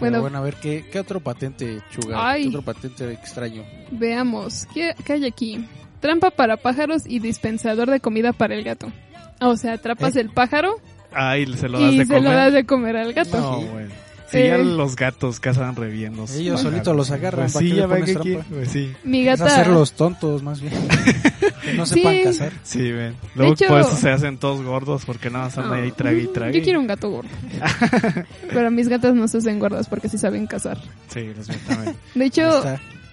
[0.00, 2.30] Bueno, bueno, a ver, ¿qué, qué otro patente, Chuga?
[2.30, 2.42] Ay.
[2.44, 3.62] ¿Qué otro patente extraño?
[3.90, 5.66] veamos, ¿qué, qué hay aquí?
[6.00, 8.92] Trampa para pájaros y dispensador de comida para el gato.
[9.40, 10.20] O sea, atrapas ¿Eh?
[10.20, 10.76] el pájaro
[11.12, 12.30] Ay, se lo das y de se comer.
[12.30, 13.38] lo das de comer al gato.
[13.40, 13.86] No, güey.
[14.30, 14.48] Sí, Eh.
[14.48, 17.86] ya los gatos cazan re bien los Ellos solitos los agarran, Pues ¿para sí, ya
[17.86, 18.92] ve que aquí- pues sí.
[19.04, 19.46] Mi Es gata...
[19.52, 20.72] hacerlos tontos, más bien.
[21.62, 21.94] que no Sí.
[22.00, 22.52] sepan cazar.
[22.64, 23.14] Sí, ven.
[23.36, 26.26] Luego hecho- por eso se hacen todos gordos porque nada más andan ahí trague y
[26.26, 26.58] trague.
[26.58, 27.30] Yo quiero un gato gordo.
[28.52, 30.78] Pero mis gatas no se hacen gordas porque sí saben cazar.
[31.08, 31.96] Sí, los también.
[32.14, 32.62] De hecho,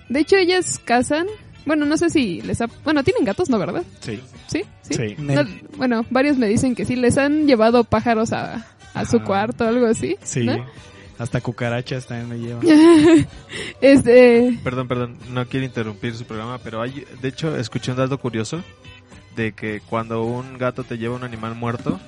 [0.10, 1.28] de hecho ellas cazan.
[1.66, 2.68] Bueno, no sé si les ha...
[2.84, 3.84] Bueno, tienen gatos, ¿no, verdad?
[4.02, 4.94] Sí, Sí, sí.
[4.96, 5.16] sí.
[5.18, 5.44] No,
[5.78, 9.68] bueno, varios me dicen que sí, les han llevado pájaros a, a su cuarto o
[9.70, 10.18] algo así.
[10.24, 10.42] Sí.
[10.44, 10.66] ¿no?
[11.24, 13.26] Hasta cucarachas también me llevan.
[13.82, 18.18] Este, Perdón, perdón, no quiero interrumpir su programa, pero hay, de hecho, escuché un dato
[18.18, 18.62] curioso
[19.36, 22.00] de que cuando un gato te lleva un animal muerto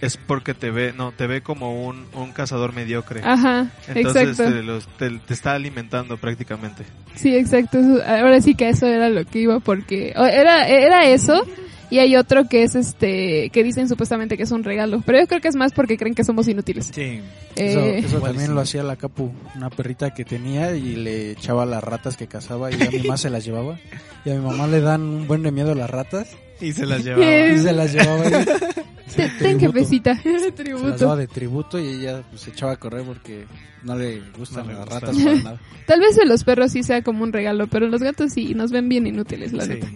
[0.00, 3.20] es porque te ve, no, te ve como un, un cazador mediocre.
[3.24, 4.52] ajá, Entonces exacto.
[4.54, 6.84] te, los- te- te está alimentando prácticamente.
[7.16, 7.78] Sí, exacto.
[8.06, 11.44] Ahora sí que eso era lo que iba porque era era eso
[11.90, 15.26] y hay otro que es este que dicen supuestamente que es un regalo, pero yo
[15.26, 16.90] creo que es más porque creen que somos inútiles.
[16.94, 17.20] Sí.
[17.56, 18.52] Eso, Eh, eso también sí.
[18.52, 22.70] lo hacía la Capu, una perrita que tenía y le echaba las ratas que cazaba
[22.70, 23.78] y a mi mamá se las llevaba.
[24.24, 26.28] Y a mi mamá le dan un buen de miedo las ratas
[26.60, 27.58] Y se las y llevaba.
[27.62, 28.30] se las llevaba y
[29.16, 29.72] te- ten tributo.
[29.72, 31.16] jefecita, se las daba tributo.
[31.16, 33.44] de tributo y ella pues, se echaba a correr porque
[33.82, 35.60] no le gustan No las ratas para nada.
[35.86, 38.70] Tal vez en los perros sí sea como un regalo, pero los gatos sí nos
[38.70, 39.70] ven bien inútiles, la Sí.
[39.70, 39.88] neta.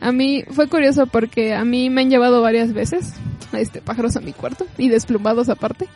[0.00, 3.14] A mí fue curioso porque a mí me han llevado varias veces
[3.52, 5.88] este pájaros a mi cuarto y desplumados aparte.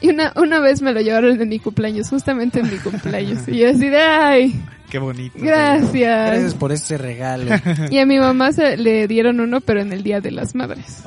[0.00, 3.46] Y una, una vez me lo llevaron en mi cumpleaños, justamente en mi cumpleaños.
[3.46, 4.60] Y yo así de, ay,
[4.92, 5.38] Qué bonito.
[5.38, 6.54] Gracias gracias.
[6.54, 7.50] por este regalo.
[7.90, 11.02] Y a mi mamá se le dieron uno, pero en el Día de las Madres.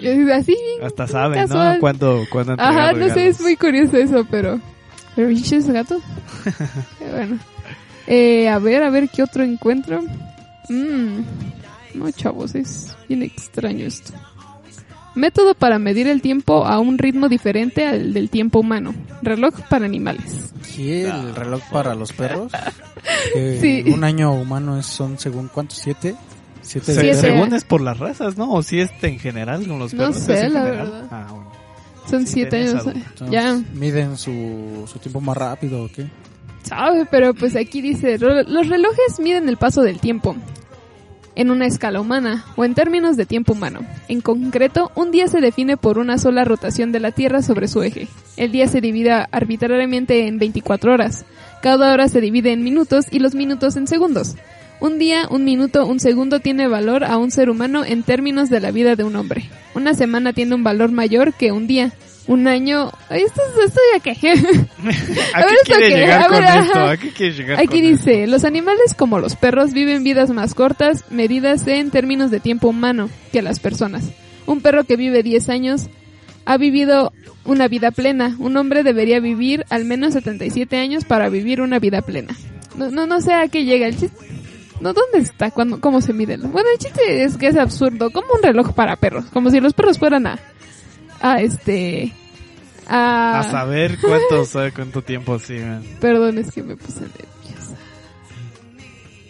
[0.00, 1.74] Y yo así, Hasta saben, casual.
[1.74, 1.80] ¿no?
[1.80, 3.36] Cuando, cuando ajá, no sé, regalos.
[3.36, 4.60] es muy curioso eso, pero...
[5.14, 6.02] Pero pinches gatos.
[6.98, 7.38] Qué bueno.
[8.08, 10.02] Eh, a ver, a ver qué otro encuentro.
[10.68, 11.20] Mm,
[11.98, 14.12] no, chavos, es bien extraño esto.
[15.14, 18.94] Método para medir el tiempo a un ritmo diferente al del tiempo humano.
[19.22, 20.52] Reloj para animales.
[20.76, 21.08] ¿Qué?
[21.08, 22.52] ¿El reloj para los perros?
[23.60, 23.84] Sí.
[23.92, 26.14] Un año humano es, son según cuántos, siete?
[26.62, 27.14] Siete, Siete.
[27.14, 28.52] según es por las razas, ¿no?
[28.52, 30.16] O si es en general con los No perros.
[30.22, 30.90] sé, ¿es en la general?
[30.90, 31.08] verdad.
[31.10, 31.52] Ah, bueno.
[32.08, 32.86] Son Sí, siete años.
[32.86, 33.58] Entonces, Ya.
[33.72, 36.06] ¿Miden su, su tiempo más rápido o qué?
[36.64, 40.36] Sabe, pero pues aquí dice, "Ro- los relojes miden el paso del tiempo
[41.38, 43.80] en una escala humana o en términos de tiempo humano.
[44.08, 47.82] En concreto, un día se define por una sola rotación de la Tierra sobre su
[47.82, 48.08] eje.
[48.36, 51.24] El día se divide arbitrariamente en 24 horas.
[51.62, 54.34] Cada hora se divide en minutos y los minutos en segundos.
[54.80, 58.58] Un día, un minuto, un segundo tiene valor a un ser humano en términos de
[58.58, 59.48] la vida de un hombre.
[59.74, 61.92] Una semana tiene un valor mayor que un día.
[62.28, 62.92] Un año...
[63.08, 64.10] Ay, Esto, esto ya que...
[65.34, 65.96] ¿A, A qué ver, ¿esto quiere qué?
[65.96, 66.78] llegar A con esto?
[66.78, 70.54] ¿A qué quiere llegar Aquí con dice, los animales como los perros viven vidas más
[70.54, 74.04] cortas, medidas en términos de tiempo humano, que las personas.
[74.46, 75.88] Un perro que vive 10 años
[76.44, 77.12] ha vivido
[77.44, 78.36] una vida plena.
[78.38, 82.36] Un hombre debería vivir al menos 77 años para vivir una vida plena.
[82.76, 84.16] No, no, no sé a qué llega el chiste.
[84.80, 85.50] No, ¿dónde está?
[85.50, 86.36] cuando ¿Cómo se mide?
[86.36, 88.10] Bueno, el chiste es que es absurdo.
[88.10, 89.24] Como un reloj para perros.
[89.32, 90.38] Como si los perros fueran a...
[91.20, 92.12] A este...
[92.88, 93.40] A...
[93.40, 95.82] A saber cuánto, sabe cuánto tiempo siguen.
[96.00, 97.76] Perdón, es que me puse nerviosa.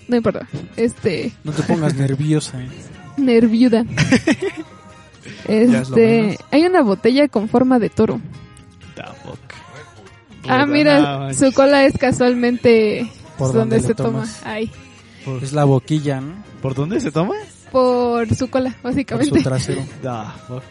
[0.06, 0.48] No importa.
[0.76, 1.32] Este...
[1.44, 2.60] No te pongas nerviosa.
[2.62, 2.68] ¿eh?
[3.16, 3.84] Nerviuda.
[5.48, 6.22] es Este...
[6.22, 6.36] menos.
[6.50, 8.20] Hay una botella con forma de toro.
[10.48, 14.26] Ah, mira, su cola es casualmente Por donde donde se toma.
[14.44, 14.70] Ahí.
[15.24, 16.34] Por, Es la boquilla, ¿no?
[16.62, 17.34] ¿por dónde se toma?
[17.70, 19.38] Por su cola, Por básicamente.
[19.38, 19.82] su trasero.
[20.00, 20.08] The
[20.46, 20.62] fuck.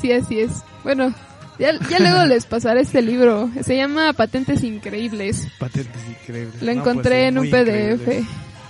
[0.00, 0.62] Sí, así es.
[0.84, 1.12] Bueno,
[1.58, 3.50] ya, ya luego les pasaré este libro.
[3.62, 5.48] Se llama Patentes Increíbles.
[5.58, 6.62] Patentes increíbles.
[6.62, 8.00] Lo No, encontré pues, sí, en un PDF.
[8.02, 8.26] increíbles.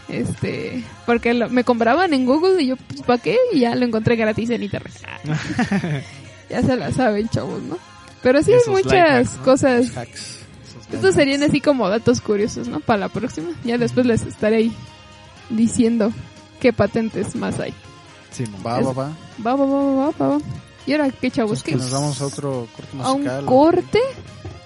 [0.08, 3.36] Este, porque lo- me compraban en Google y yo, pues, ¿para qué?
[3.52, 4.92] Y ya lo encontré gratis en internet.
[6.50, 7.76] ya se la saben, chavos, ¿no?
[8.22, 8.92] Pero sí hay Esos muchas
[9.28, 9.42] hacks, ¿no?
[9.44, 9.96] cosas.
[9.96, 10.38] Hacks.
[10.92, 12.78] Estos serían así como datos curiosos, ¿no?
[12.80, 13.48] Para la próxima.
[13.64, 14.72] Ya después les estaré ahí
[15.50, 16.12] diciendo
[16.60, 17.74] qué patentes más hay.
[18.30, 18.44] Sí.
[18.64, 19.16] Va, va, va.
[19.44, 20.38] Va, va, va, va, va, va.
[20.86, 21.62] Y ahora, ¿qué chavos?
[21.62, 21.74] ¿Qué?
[21.74, 23.44] nos vamos a otro corte ¿A un musical.
[23.46, 23.98] corte?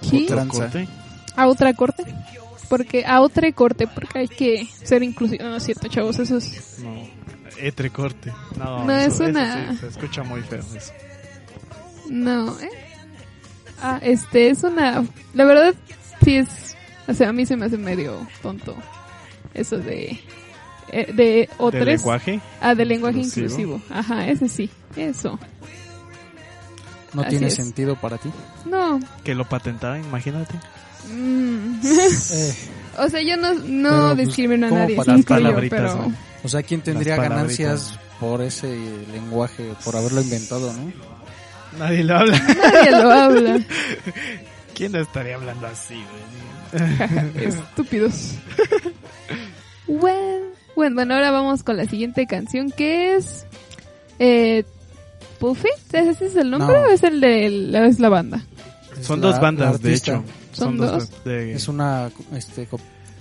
[0.01, 0.23] Sí.
[0.25, 0.43] Otra.
[0.43, 0.87] ¿Otro corte?
[1.35, 2.03] ¿A otra corte?
[2.69, 5.43] Porque, a otra corte, porque hay que ser inclusivos.
[5.43, 6.79] No, no es cierto, chavos, eso es...
[6.79, 7.07] No.
[7.59, 8.31] Etre corte.
[8.57, 10.91] No, No, eso- es una- eso sí, se escucha muy feo eso.
[12.09, 12.69] No, ¿eh?
[13.81, 15.03] Ah, este, es una...
[15.33, 15.73] La verdad,
[16.23, 16.75] sí es...
[17.07, 18.75] O sea, a mí se me hace medio tonto
[19.53, 20.17] eso de...
[20.91, 21.85] eh, de ¿De otros.
[21.85, 22.39] lenguaje?
[22.61, 23.45] Ah, de lenguaje Inclusivo.
[23.75, 23.81] inclusivo.
[23.89, 25.37] Ajá, ese sí, eso.
[27.13, 27.55] No Así tiene es.
[27.55, 28.29] sentido para ti.
[28.65, 28.99] No.
[29.23, 30.55] Que lo patentaran, imagínate.
[31.09, 31.79] Mm.
[31.83, 32.53] Eh,
[32.99, 35.79] o sea, yo no, no Pero, pues, discrimino a ¿cómo nadie, para las incluyo, palabritas,
[35.79, 35.95] pero...
[36.07, 36.15] no?
[36.43, 38.67] o sea, ¿quién tendría ganancias por ese
[39.11, 40.91] lenguaje, por haberlo inventado, no?
[41.77, 42.39] Nadie lo habla.
[42.73, 43.59] Nadie lo habla.
[44.75, 47.45] ¿Quién estaría hablando así, güey?
[47.45, 48.35] Estúpidos.
[49.87, 50.45] Bueno,
[50.75, 53.45] bueno, bueno, ahora vamos con la siguiente canción que es...
[54.19, 54.63] Eh,
[55.41, 55.67] ¿Puffy?
[55.91, 56.85] ¿Ese es el nombre No.
[56.85, 58.41] o es el de la, es la banda?
[58.97, 60.23] Es Son la- dos bandas, de hecho.
[60.53, 61.09] ¿Son dos?
[61.25, 62.67] de, Es una, este,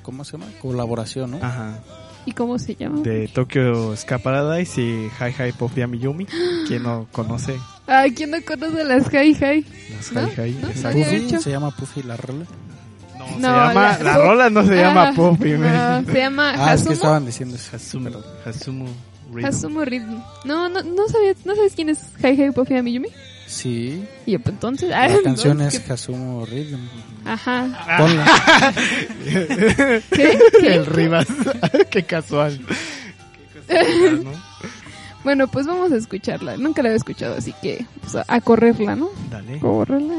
[0.02, 0.46] ¿cómo se llama?
[0.60, 1.36] Colaboración, ¿no?
[1.38, 1.78] Ajá.
[2.26, 3.00] ¿Y cómo se llama?
[3.00, 6.26] De Tokyo Ska Paradise y Hi Hi Puffy Amiyumi.
[6.68, 7.56] ¿Quién no conoce
[7.86, 9.66] Ay, ¿quién no conoce las Hi Hi?
[9.96, 10.28] las ¿No?
[10.28, 10.92] Hi Hi?
[10.92, 12.44] Puffy, se llama Puffy la rola.
[13.18, 16.06] No, No, se llama, la- la, rola no se llama Ah, Puffy, no, man.
[16.06, 16.92] se llama Ah, es que Hasumo.
[16.92, 17.56] estaban diciendo
[18.04, 18.24] Perdón.
[18.44, 18.86] Hasumu
[19.32, 19.46] Rhythm.
[19.46, 20.22] Hasumo Rhythm.
[20.44, 23.08] No, no, no sabía, ¿no sabes quién es Hi Hi Puffy Amiyumi?
[23.46, 26.80] Sí, Y yo, pues entonces, ah, la no, canción es es que- Hasumo Rhythm.
[27.24, 27.96] Ajá.
[27.98, 28.74] Ponla.
[29.24, 30.02] ¿Qué?
[30.60, 30.74] ¿Qué?
[30.74, 31.26] El Rivas.
[31.90, 32.60] Qué casual.
[33.68, 34.32] Qué casual, ¿no?
[35.22, 36.56] Bueno, pues vamos a escucharla.
[36.56, 39.10] Nunca la había escuchado, así que pues, a, a correrla, ¿no?
[39.30, 39.58] Dale.
[39.58, 40.14] Correrla.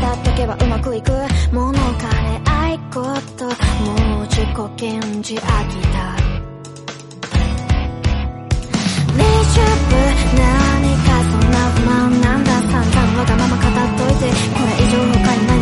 [0.00, 1.10] だっとけばうまくいく
[1.52, 1.78] もの
[2.92, 3.00] こ
[3.84, 4.46] もう自己
[5.36, 6.16] 飽きた。
[9.52, 9.60] シ
[10.36, 12.50] 何かそんな不満なんだ。
[12.60, 14.24] 散々わがまま語っといて
[14.54, 15.55] これ以上他にない。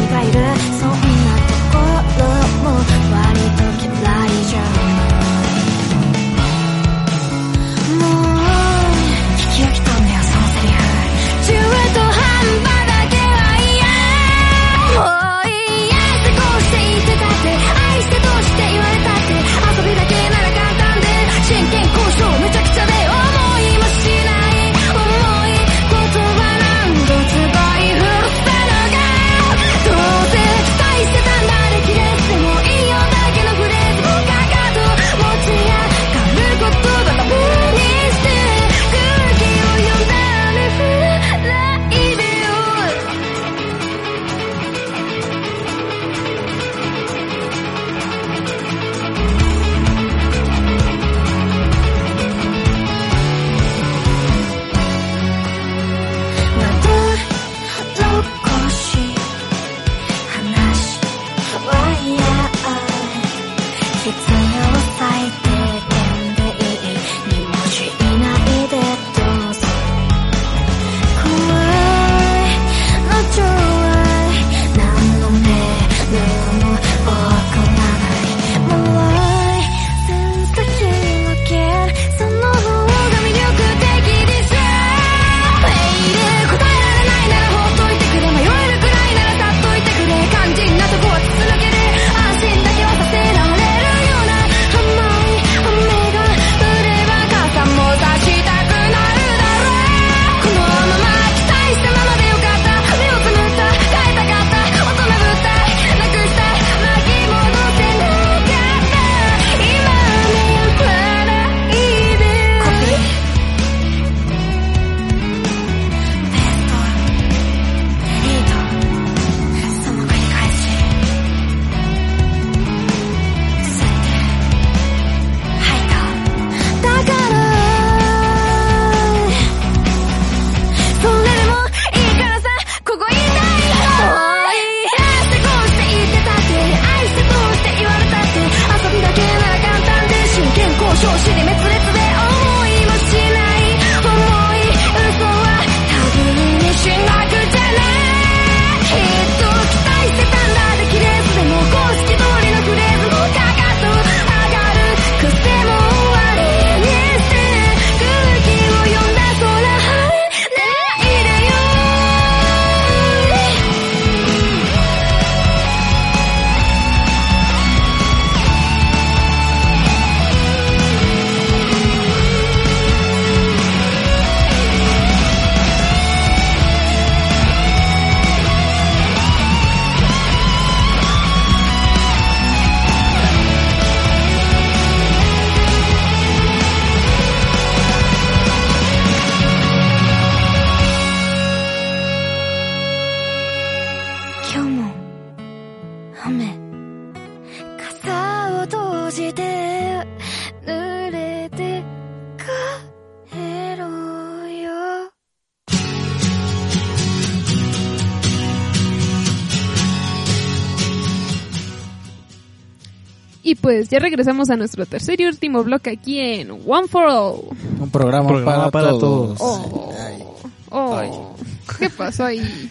[213.84, 217.40] Pues ya regresamos a nuestro tercer y último bloque aquí en One for All.
[217.78, 219.38] Un programa, programa para, para, todos.
[219.42, 220.50] Oh, todos.
[220.70, 221.36] Oh, oh,
[221.78, 222.40] ¿Qué pasó ahí?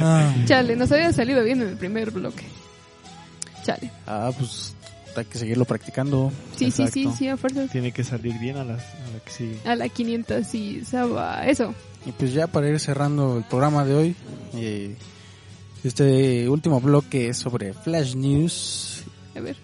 [0.00, 0.34] Ah.
[0.46, 2.42] Chale, nos había salido bien en el primer bloque.
[3.62, 3.92] Chale.
[4.08, 4.74] Ah, pues
[5.14, 6.32] hay que seguirlo practicando.
[6.56, 6.94] Sí, Exacto.
[6.94, 7.68] sí, sí, sí, a fuerza.
[7.68, 9.60] Tiene que salir bien a, las, a la que sigue.
[9.64, 11.72] A la 500, sí, Saba, eso.
[12.06, 14.16] Y pues ya para ir cerrando el programa de hoy,
[14.54, 14.96] eh,
[15.84, 19.04] este último bloque es sobre Flash News.
[19.36, 19.56] A ver.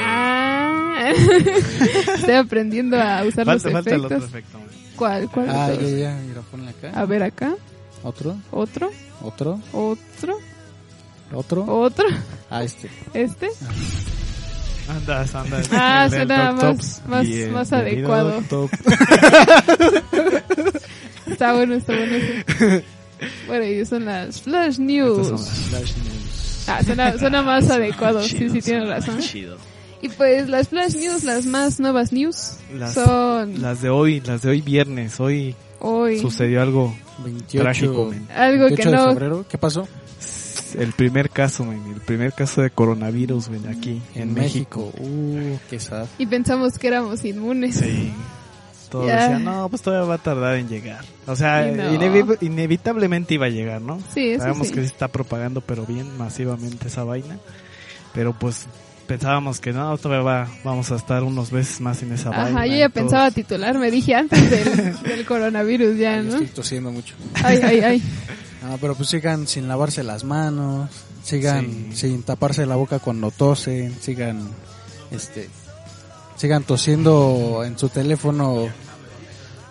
[0.00, 1.10] Ah.
[2.14, 4.24] Estoy aprendiendo a usar los efectos.
[4.96, 5.30] ¿Cuál?
[5.30, 5.50] ¿Cuál?
[5.50, 5.70] Ah,
[6.94, 7.54] a ver acá.
[8.02, 8.36] Otro.
[8.50, 8.90] Otro.
[9.22, 9.60] Otro.
[9.72, 10.38] Otro.
[11.32, 11.64] Otro.
[11.66, 12.06] Otro.
[12.50, 12.88] Ah, este.
[13.14, 13.48] Este.
[14.88, 15.68] Andas, andas.
[15.72, 18.40] Ah, ah suena más, más, más adecuado.
[21.26, 22.82] Está bueno, está bueno.
[23.46, 25.30] Bueno, y son las Flash News.
[26.68, 28.22] Ah, suena, suena más adecuado.
[28.22, 29.18] Sí, Chido, sí, tienes razón.
[29.20, 29.56] chido.
[30.00, 34.42] Y pues las Flash News, las más nuevas news, Las, son las de hoy, las
[34.42, 35.18] de hoy viernes.
[35.18, 36.20] Hoy hoy.
[36.20, 36.94] sucedió algo
[37.24, 38.12] 28, trágico.
[38.34, 39.08] Algo que 28 de no.
[39.08, 39.46] febrero.
[39.48, 39.88] ¿Qué pasó?
[40.78, 44.92] El primer caso, men, el primer caso de coronavirus, men, aquí en, México.
[44.98, 46.06] Uh, qué sad.
[46.18, 47.76] Y pensamos que éramos inmunes.
[47.76, 48.12] Sí.
[48.90, 49.20] Todos Ya.
[49.22, 51.04] decían, no, pues todavía va a tardar en llegar.
[51.26, 51.92] O sea, no.
[52.40, 54.00] inevitablemente iba a llegar, ¿no?
[54.14, 54.74] Sí, eso Sabemos sí.
[54.74, 57.38] que se está propagando, pero bien masivamente esa vaina.
[58.14, 58.66] Pero pues
[59.06, 62.48] pensábamos que no, todavía va- vamos a estar unos meses más en esa vaina.
[62.60, 66.32] Ajá, yo ya todos- pensaba titularme, dije antes del, del coronavirus ya, ¿no?
[66.34, 67.14] Estoy tosiendo mucho.
[67.42, 68.02] Ay, ay, ay.
[68.60, 70.90] No, pero pues sigan sin lavarse las manos,
[71.22, 72.08] sigan Sí.
[72.10, 74.48] sin taparse la boca cuando tosen, sigan
[75.12, 75.48] este
[76.38, 78.68] sigan tosiendo en su teléfono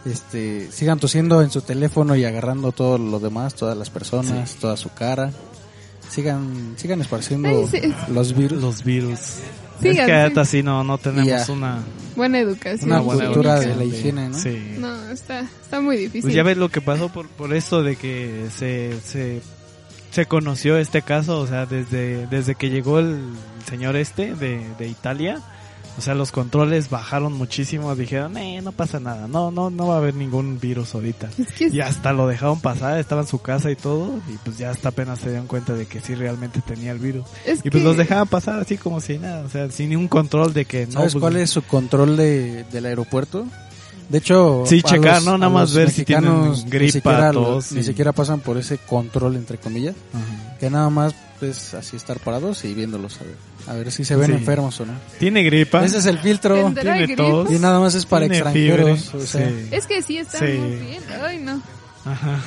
[0.06, 4.78] este sigan tosiendo en su teléfono y agarrando todo lo demás, todas las personas, toda
[4.78, 5.32] su cara.
[6.10, 7.94] Sigan sigan esparciendo Ay, sí.
[8.14, 8.62] los virus.
[8.62, 9.20] Los virus.
[9.82, 10.12] Sigan, es que sí.
[10.12, 11.46] ahorita sí no, no tenemos Ya.
[11.54, 11.80] una,
[12.16, 12.90] Buena educación.
[12.92, 14.38] Una buena cultura de la higiene, ¿no?
[14.38, 14.76] Sí.
[14.80, 16.22] No, está, está muy difícil.
[16.22, 19.42] Pues ya ves lo que pasó por, por esto de que se, se,
[20.10, 23.20] se conoció este caso, o sea, desde, desde que llegó el
[23.70, 25.42] señor este de, de Italia,
[25.98, 29.96] o sea, los controles bajaron muchísimo, dijeron, eh, no pasa nada, no, no, no va
[29.96, 31.30] a haber ningún virus ahorita.
[31.38, 34.58] Es que Y hasta lo dejaron pasar, estaba en su casa y todo, y pues
[34.58, 37.26] ya hasta apenas se dieron cuenta de que sí realmente tenía el virus.
[37.46, 40.08] es Y pues que- los dejaban pasar así como si nada, o sea, sin ningún
[40.08, 40.92] control de que no.
[40.94, 43.46] ¿Sabes pues, cuál es su control de, del aeropuerto?
[44.10, 45.38] De hecho, Sí, checar, los- ¿no?
[45.38, 47.88] Nada más ver si tienen gripa, ni siquiera, lo- tos, ni sí.
[47.90, 50.58] siquiera pasan por ese control, entre comillas, Ajá.
[50.60, 53.36] que nada más es así estar parados y viéndolos a ver,
[53.68, 54.34] a ver si se ven Sí.
[54.38, 54.94] enfermos o no.
[55.20, 55.84] Tiene gripa.
[55.86, 57.52] Ese es el filtro ¿Tendrá tiene tos.
[57.52, 59.02] y nada más es para extranjeros.
[59.10, 59.68] fiebre, o sea, sí.
[59.72, 60.58] Es que sí estamos Sí.
[60.86, 61.04] bien.
[61.22, 61.62] Ay, no.
[62.06, 62.40] Ajá.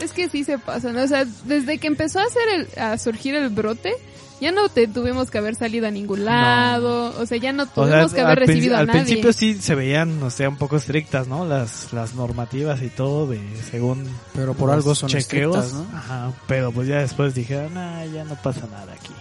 [0.00, 0.96] Es que sí se pasan.
[0.98, 3.92] O sea, desde que empezó a hacer el, a surgir el brote,
[4.40, 7.14] ya no te tuvimos que haber salido a ningún lado.
[7.18, 9.00] O sea, ya no O tuvimos sea, que haber al, recibido a al nadie.
[9.02, 11.46] principio sí se veían, o sea, un poco estrictas, ¿no?
[11.46, 13.40] Las, las normativas y todo de
[13.70, 15.56] según pero por algo son chequeos.
[15.56, 15.96] estrictas, ¿no?
[15.96, 19.12] Ajá, pero pues ya después dijeron, ah, ya no pasa nada aquí.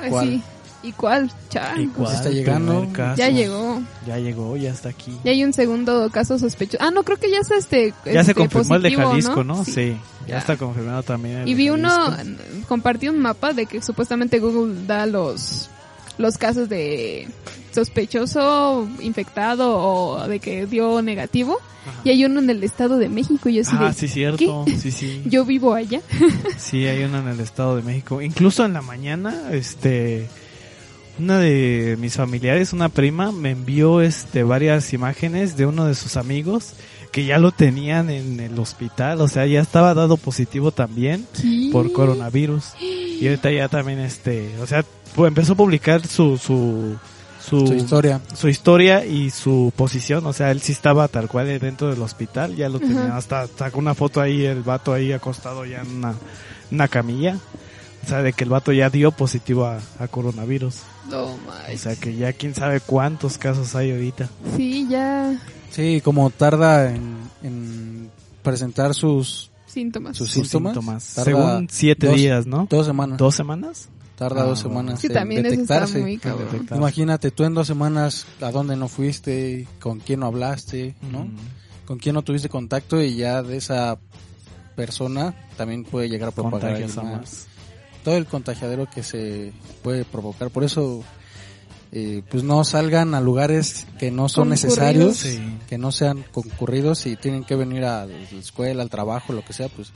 [0.00, 0.28] Ay, ¿Cuál?
[0.28, 0.42] sí.
[0.80, 1.30] ¿Y cuál?
[1.50, 1.80] Chan.
[1.80, 2.86] ¿Y Pues cuál está llegando.
[3.16, 3.82] Ya llegó.
[4.06, 5.18] Ya llegó, ya está aquí.
[5.24, 6.78] Ya hay un segundo caso sospechoso.
[6.82, 7.92] Ah, no, creo que ya es este.
[8.06, 9.64] Ya se este, confirmó el de positivo, Jalisco, ¿no?
[9.64, 9.72] Sí.
[9.72, 10.38] Sí, ya, Ya.
[10.38, 12.42] está confirmado también el Y de vi uno, Jalisco.
[12.68, 15.68] compartí un mapa de que supuestamente Google da los
[16.18, 17.28] los casos de
[17.72, 21.58] sospechoso, infectado o de que dio negativo.
[22.04, 24.66] Y hay uno en el Estado de México yo Ah, de, sí, cierto.
[24.78, 25.22] Sí, sí.
[25.26, 26.02] yo vivo allá.
[26.58, 28.20] Sí, hay uno en el Estado de México.
[28.20, 30.28] Incluso en la mañana, este,
[31.18, 36.16] una de mis familiares, una prima, me envió este varias imágenes de uno de sus
[36.16, 36.74] amigos
[37.10, 41.26] que ya lo tenían en el hospital, o sea, ya estaba dado positivo también
[41.72, 42.64] por coronavirus.
[42.80, 44.84] Y ahorita ya también este, o sea,
[45.26, 46.96] empezó a publicar su su
[47.40, 48.20] su, Su historia.
[48.34, 52.54] su historia y su posición, o sea, él sí estaba tal cual dentro del hospital,
[52.56, 56.14] ya lo tenía, hasta sacó una foto ahí, el vato ahí acostado ya en una,
[56.70, 57.38] una camilla,
[58.04, 60.74] o sea, de que el vato ya dio positivo a, a coronavirus,
[61.08, 61.38] No o
[61.78, 64.28] sea, que ya quién sabe cuántos casos hay ahorita.
[64.56, 65.40] Sí, ya
[65.70, 68.10] Sí, como tarda en, en
[68.42, 70.16] presentar sus, síntomas.
[70.18, 71.14] sus Sus síntomas.
[71.14, 72.66] tarda Según siete dos- días, ¿no?
[72.68, 73.16] Dos semanas.
[73.16, 73.88] ¿Dos semanas?
[74.18, 74.80] Tarda Ah, dos bueno.
[74.80, 76.00] semanas Sí, en también eso está detectarse.
[76.00, 76.76] muy.
[76.76, 81.28] Imagínate tú en dos semanas a dónde no fuiste, con quién no hablaste, ¿no?
[81.86, 83.96] Con quién no tuviste contacto y ya de esa
[84.74, 87.46] persona también puede llegar a propagar más.
[88.04, 89.52] todo el contagiadero que se
[89.82, 90.50] puede provocar.
[90.50, 91.02] Por eso,
[91.92, 95.40] eh, pues no salgan a lugares que no son necesarios, Sí.
[95.68, 99.52] que no sean concurridos y tienen que venir a la escuela, al trabajo, lo que
[99.52, 99.90] sea, pues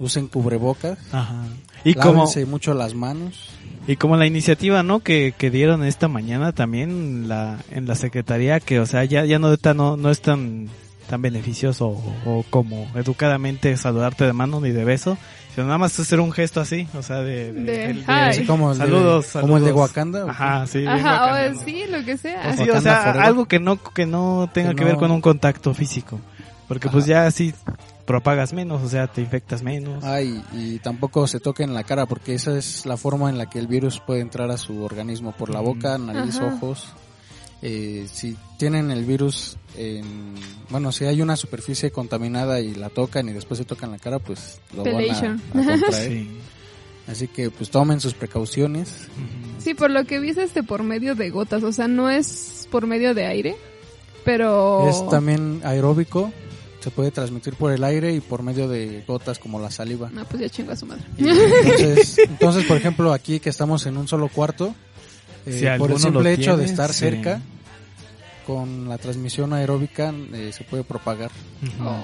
[0.00, 1.44] usen cubrebocas, Ajá.
[1.84, 3.50] Y como, mucho las manos.
[3.86, 5.00] Y como la iniciativa, ¿no?
[5.00, 9.38] Que, que dieron esta mañana también la, en la secretaría, que, o sea, ya, ya
[9.38, 10.68] no, está, no, no es tan,
[11.08, 15.16] tan beneficioso o, o como educadamente saludarte de mano ni de beso,
[15.54, 18.04] sino nada más hacer un gesto así, o sea, de, De el hi.
[18.06, 19.72] Así como el saludos, de, como el de.
[19.72, 20.30] Wakanda.
[20.30, 20.86] Ajá, sí.
[20.86, 22.54] Ajá, o sí, lo que sea.
[22.58, 23.22] o sea, forever.
[23.22, 26.20] algo que no, que no tenga Que que ver con un contacto físico.
[26.68, 27.52] Porque pues ya así
[28.10, 30.02] propagas menos, o sea, te infectas menos.
[30.02, 33.60] Ay, y tampoco se toquen la cara porque esa es la forma en la que
[33.60, 36.46] el virus puede entrar a su organismo por la boca, nariz, Ajá.
[36.46, 36.88] ojos.
[37.62, 40.34] Eh, si tienen el virus en,
[40.70, 44.18] bueno, si hay una superficie contaminada y la tocan y después se tocan la cara,
[44.18, 46.08] pues lo van a, a contraer.
[46.08, 46.30] Sí.
[47.06, 49.06] Así que pues tomen sus precauciones.
[49.58, 52.66] Sí, por lo que vi es este por medio de gotas, o sea, no es
[52.72, 53.56] por medio de aire,
[54.24, 54.88] pero...
[54.88, 56.32] Es también aeróbico,
[56.80, 60.10] se puede transmitir por el aire y por medio de gotas como la saliva.
[60.12, 61.04] No, pues ya chingo a su madre.
[61.18, 64.74] Entonces, entonces por ejemplo, aquí que estamos en un solo cuarto,
[65.46, 67.00] eh, Si por el simple hecho de estar sí.
[67.00, 67.40] cerca,
[68.46, 71.30] con la transmisión aeróbica eh, se puede propagar.
[71.82, 72.02] Oh.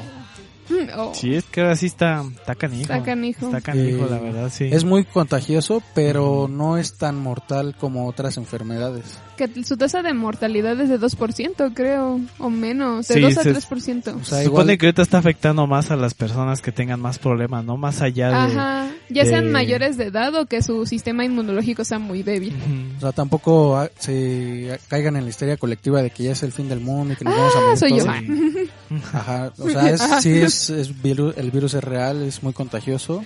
[0.97, 1.12] Oh.
[1.14, 2.83] Sí, es que ahora sí está, está canijo.
[2.93, 3.47] Está canijo.
[3.47, 4.69] Está canijo, Eh, la verdad, sí.
[4.71, 9.19] Es muy contagioso, pero no es tan mortal como otras enfermedades.
[9.37, 13.43] Que su tasa de mortalidad es de 2%, creo, o menos, de Sí, 2 a
[13.43, 14.14] se- 3%.
[14.21, 17.01] O sea, Se igual, supone que ahorita está afectando más a las personas que tengan
[17.01, 17.77] más problemas, ¿no?
[17.77, 18.35] Más allá de...
[18.35, 22.57] Ajá, ya de- sean mayores de edad o que su sistema inmunológico sea muy débil.
[22.97, 26.53] o sea, tampoco ah, se caigan en la histeria colectiva de que ya es el
[26.53, 28.05] fin del mundo y que nos vamos a morir Ah, soy yo.
[28.05, 28.67] todos.
[29.12, 33.25] Ajá, o sea, es, sí es, es viru- el virus es real, es muy contagioso,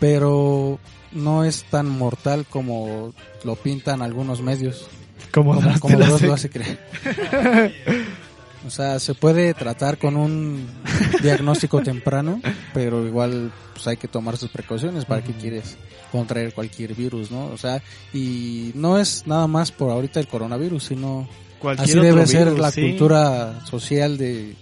[0.00, 0.78] pero
[1.12, 3.12] no es tan mortal como
[3.44, 4.86] lo pintan algunos medios,
[5.32, 6.78] Como, como, Dross lo hace creer.
[8.66, 10.66] O sea, se puede tratar con un
[11.22, 12.40] diagnóstico temprano,
[12.72, 15.76] pero igual pues hay que tomar sus precauciones para que quieres
[16.10, 17.46] contraer cualquier virus, ¿no?
[17.46, 17.82] O sea,
[18.14, 21.28] y no es nada más por ahorita el coronavirus, sino
[21.58, 22.80] Cualquier así debe ser la sí.
[22.82, 24.54] cultura social de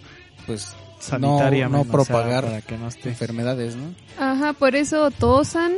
[0.47, 0.73] pues
[1.03, 3.09] Sanitaria, no, no men, o sea, propagar para que no esté...
[3.11, 3.95] enfermedades, ¿no?
[4.19, 5.73] Ajá, por eso tosan,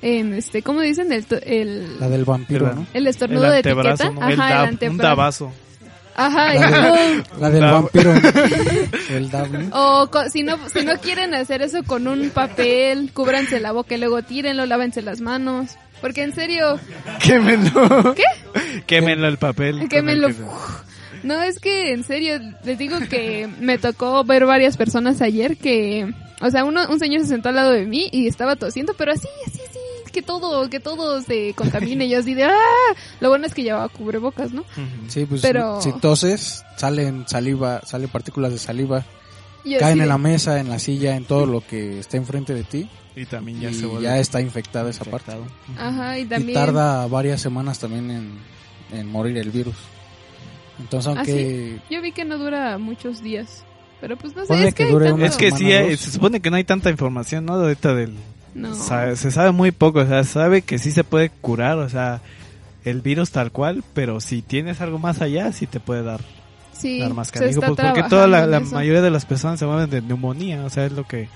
[0.00, 1.12] en este, ¿cómo dicen?
[1.12, 2.80] El, to- el, La del vampiro, El- ¿no?
[2.82, 4.10] el El estornudo de etiqueta.
[4.10, 4.28] ¿no?
[4.28, 5.02] El Ajá, dab- el un antebrazo.
[5.02, 5.52] dabazo.
[6.14, 7.72] Ajá, La, del- la del Dab.
[7.74, 8.12] vampiro.
[9.10, 9.70] El dab, ¿no?
[10.02, 13.94] O co- si no, si no quieren hacer eso con un papel, cúbranse la boca
[13.94, 15.70] y luego tírenlo, lávense las manos.
[16.02, 16.78] Porque en serio,
[17.22, 18.14] Quémenlo.
[18.14, 18.24] ¿Qué?
[18.86, 19.88] Quémenlo el papel.
[19.88, 20.26] Quémenlo.
[20.28, 20.48] el que se-
[21.22, 26.12] no es que en serio, les digo que me tocó ver varias personas ayer que,
[26.40, 29.12] o sea, uno, un señor se sentó al lado de mí y estaba tosiendo, pero
[29.12, 29.78] así, así, así,
[30.12, 32.04] que todo, que todo se contamine.
[32.06, 32.56] Y yo así de, ¡ah!
[33.20, 34.64] Lo bueno es que llevaba cubrebocas, ¿no?
[35.08, 39.04] Sí, pues Pero- si toses, salen saliva, salen partículas de saliva,
[39.64, 42.16] Y yo caen en de- la mesa, en la silla, en todo lo que está
[42.18, 45.32] enfrente de ti Y también ya y se vuelve ya está infectada esa parte.
[45.78, 46.54] Ajá, y Y también...
[46.58, 48.38] tarda varias semanas también en,
[48.98, 49.76] en morir el virus.
[50.82, 53.64] Entonces, Ah, aunque Yo vi que no dura muchos días.
[54.00, 56.50] Pero pues no sé, es que que, dure Es que sí, hay- se supone que
[56.50, 57.54] no hay tanta información, ¿no?
[57.54, 58.14] Ahorita del...
[58.54, 58.74] No.
[58.74, 62.20] Sabe- se sabe muy poco, o sea, sabe que sí se puede curar, o sea,
[62.84, 66.20] el virus tal cual, pero si tienes algo más allá, sí te puede dar,
[66.72, 69.58] Sí, dar más se canijo, está pues, porque toda la, la mayoría de las personas
[69.60, 71.28] se mueven de neumonía, o sea, es lo que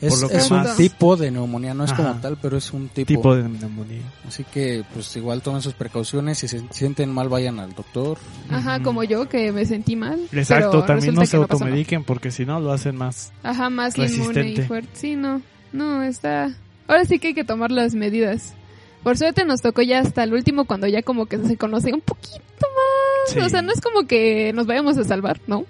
[0.00, 2.20] es, por lo que es un más- tipo de neumonía, no es como Ajá.
[2.20, 3.06] tal, pero es un tipo.
[3.06, 4.02] tipo de neumonía.
[4.26, 8.18] Así que pues igual tomen sus precauciones, si se sienten mal vayan al doctor.
[8.50, 8.84] Ajá, Ujú.
[8.84, 10.20] como yo que me sentí mal.
[10.32, 11.48] Exacto, pero también no se nada.
[11.50, 13.32] automediquen porque si no lo hacen más.
[13.42, 14.62] Ajá, más inmune y resistente.
[14.66, 14.88] fuerte.
[14.94, 15.42] Sí, no.
[15.72, 16.54] No, está.
[16.88, 18.54] Ahora sí que hay que tomar las medidas.
[19.02, 22.00] Por suerte nos tocó ya hasta el último cuando ya como que se conoce un
[22.00, 23.32] poquito más.
[23.32, 23.38] Sí.
[23.38, 25.64] O sea, no es como que nos vayamos a salvar, ¿no?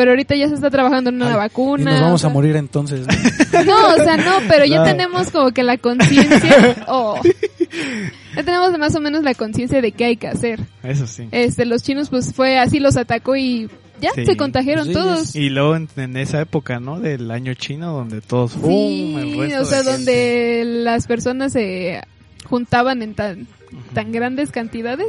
[0.00, 1.82] Pero ahorita ya se está trabajando en una Ay, vacuna.
[1.90, 3.06] y nos vamos o sea- a morir entonces.
[3.06, 3.64] ¿no?
[3.66, 4.84] No, o sea, no, pero ya No.
[4.84, 6.86] tenemos como que la conciencia.
[6.88, 7.20] oh.
[8.34, 10.60] Ya tenemos más o menos la conciencia de qué hay que hacer.
[10.82, 11.28] Eso sí.
[11.32, 13.68] Este, los chinos pues fue así, los atacó y
[14.00, 14.24] ya Sí.
[14.24, 15.36] se contagiaron Sí, todos.
[15.36, 16.98] Y luego en, en esa época, ¿no?
[16.98, 18.52] Del año chino donde todos.
[18.52, 19.92] Sí, el resto o sea, de gente.
[19.92, 22.00] donde las personas se
[22.44, 23.46] juntaban en tan,
[23.92, 25.08] tan grandes cantidades.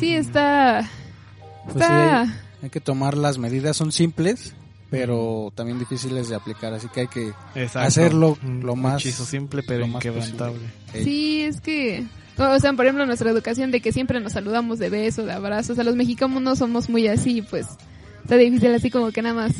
[0.00, 0.88] Sí, está...
[1.64, 2.22] Pues sí, está...
[2.22, 2.28] hay,
[2.62, 4.54] hay que tomar las medidas, son simples,
[4.90, 7.80] pero también difíciles de aplicar, así que hay que Exacto.
[7.80, 10.60] hacerlo lo más- hechizo simple pero lo más inquebrantable.
[10.94, 12.04] Ey, Sí, es que...
[12.38, 15.78] O sea, por ejemplo, nuestra educación de que siempre nos saludamos de besos, de abrazos.
[15.78, 17.66] A los mexicanos no somos muy así, pues
[18.22, 19.52] está difícil así como que nada más...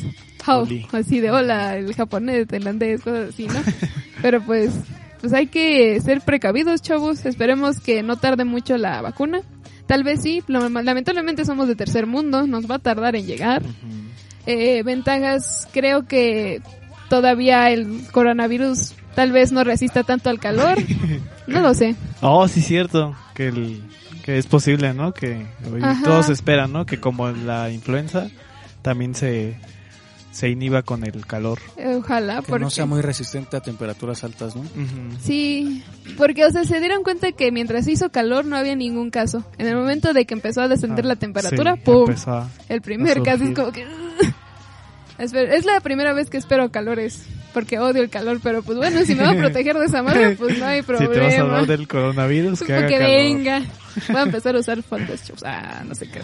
[0.47, 3.59] How, así de hola, el japonés, tailandés, cosas así, ¿no?
[4.23, 4.71] Pero pues,
[5.19, 7.25] pues hay que ser precavidos, chavos.
[7.27, 9.43] Esperemos que no tarde mucho la vacuna.
[9.87, 13.61] Tal vez sí, lamentablemente somos de tercer mundo, nos va a tardar en llegar.
[14.45, 16.61] Eh, ventajas, creo que
[17.09, 20.77] todavía el coronavirus tal vez no resista tanto al calor.
[21.47, 21.95] No lo sé.
[22.23, 23.15] Oh, sí, cierto.
[23.33, 23.81] Que, el,
[24.23, 25.11] que es posible, ¿no?
[25.11, 25.43] Que
[26.03, 26.85] todos esperan, ¿no?
[26.85, 28.29] Que como la influenza
[28.83, 29.57] también se,
[30.31, 31.59] se inhiba con el calor.
[31.97, 32.63] Ojalá, que porque...
[32.63, 34.63] no sea muy resistente a temperaturas altas, ¿no?
[35.21, 35.83] Sí,
[36.17, 39.43] porque, o sea, se dieron cuenta que mientras hizo calor no había ningún caso.
[39.57, 42.09] En el momento de que empezó a descender Ah, la temperatura, sí, ¡pum!
[42.09, 43.85] empezó a- El primer a caso es como que...
[45.17, 49.13] Es la primera vez que espero calores, porque odio el calor, pero pues bueno, si
[49.13, 51.43] me va a proteger de esa madre, pues no hay Si te vas a problema.
[51.43, 53.05] hablar del coronavirus, que haga calor.
[53.07, 53.61] venga.
[54.07, 55.43] Voy a empezar a usar faldas, chavos.
[55.45, 56.21] Ah, no sé qué.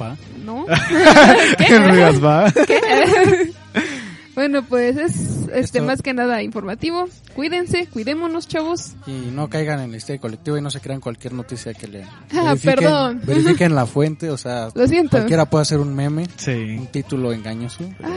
[0.00, 0.16] Va.
[0.44, 0.66] ¿No?
[1.58, 2.52] ¿Qué ruidas va?
[4.34, 5.14] bueno, pues es
[5.52, 7.08] este Esto- más que nada informativo.
[7.34, 8.92] Cuídense, cuidémonos, chavos.
[9.06, 12.08] Y no caigan en la histeria colectiva y no se crean cualquier noticia que lean.
[12.34, 13.20] Ah, perdón.
[13.24, 15.10] Verifiquen la fuente, o sea, Lo siento.
[15.16, 16.50] cualquiera puede hacer un meme, Sí.
[16.78, 17.84] un título engañoso.
[17.98, 18.12] pero-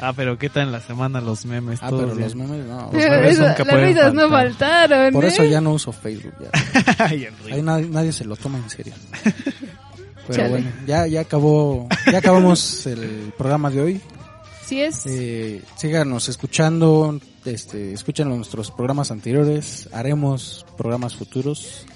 [0.00, 1.80] Ah, pero ¿qué tal en la semana los memes?
[1.82, 2.28] ah, todos pero bien?
[2.28, 2.90] los memes no.
[2.92, 4.88] Los memes nunca las risas no faltar.
[4.88, 5.12] faltaron.
[5.12, 5.28] Por ¿eh?
[5.28, 6.34] eso ya no uso Facebook.
[6.40, 6.50] Ya.
[7.04, 7.54] Ay, Enrique.
[7.54, 8.92] Ahí nadie, nadie se lo toma en serio.
[10.28, 10.50] Pero Chale.
[10.50, 14.00] bueno, ya, ya acabó, ya acabamos el programa de hoy.
[14.64, 15.06] Sí es.
[15.06, 21.86] Eh, síganos escuchando, este, escuchen nuestros programas anteriores, haremos programas futuros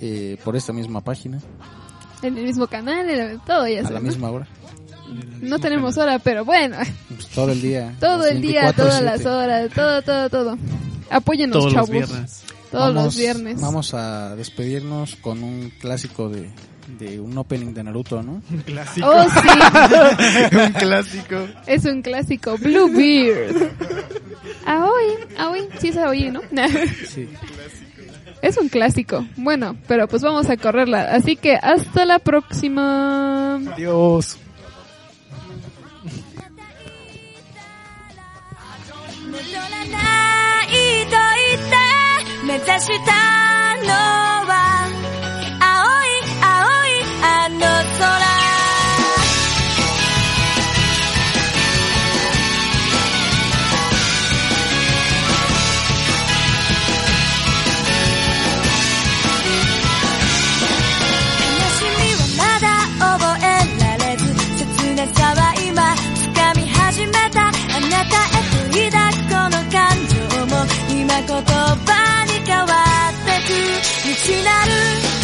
[0.00, 1.38] eh, por esta misma página,
[2.22, 4.48] En el mismo canal, en el- todo ya a la misma hora,
[5.40, 6.76] No tenemos hora, pero bueno.
[7.08, 7.94] pues, todo el día.
[8.00, 8.74] Todo el día, 24/7.
[8.74, 10.58] todas las horas, todo, todo, todo.
[11.10, 11.90] Apóyennos, Todos los chavos.
[11.90, 12.42] viernes.
[12.72, 13.60] Todos Vamos- los viernes.
[13.60, 16.50] Vamos a despedirnos con un clásico de,
[16.97, 18.41] de un opening de Naruto, ¿no?
[18.49, 19.07] Un clásico.
[19.07, 20.57] Oh, sí.
[20.57, 21.47] un clásico.
[21.67, 22.57] es un clásico.
[22.57, 23.71] Bluebeard.
[24.65, 25.05] Aoi,
[25.37, 25.69] Aoi.
[25.79, 26.41] Sí es Aoi, ¿no?
[27.07, 27.29] Sí.
[28.41, 29.25] es un clásico.
[29.37, 31.03] Bueno, pero pues vamos a correrla.
[31.13, 33.55] Así que hasta la próxima.
[33.73, 34.37] Adiós.
[39.29, 40.67] 戻らない
[41.05, 41.75] と言って
[42.45, 43.11] 目指した
[43.85, 43.89] の
[44.42, 44.42] は
[71.20, 73.54] 」言葉に変わってく。
[74.02, 75.23] 未知なる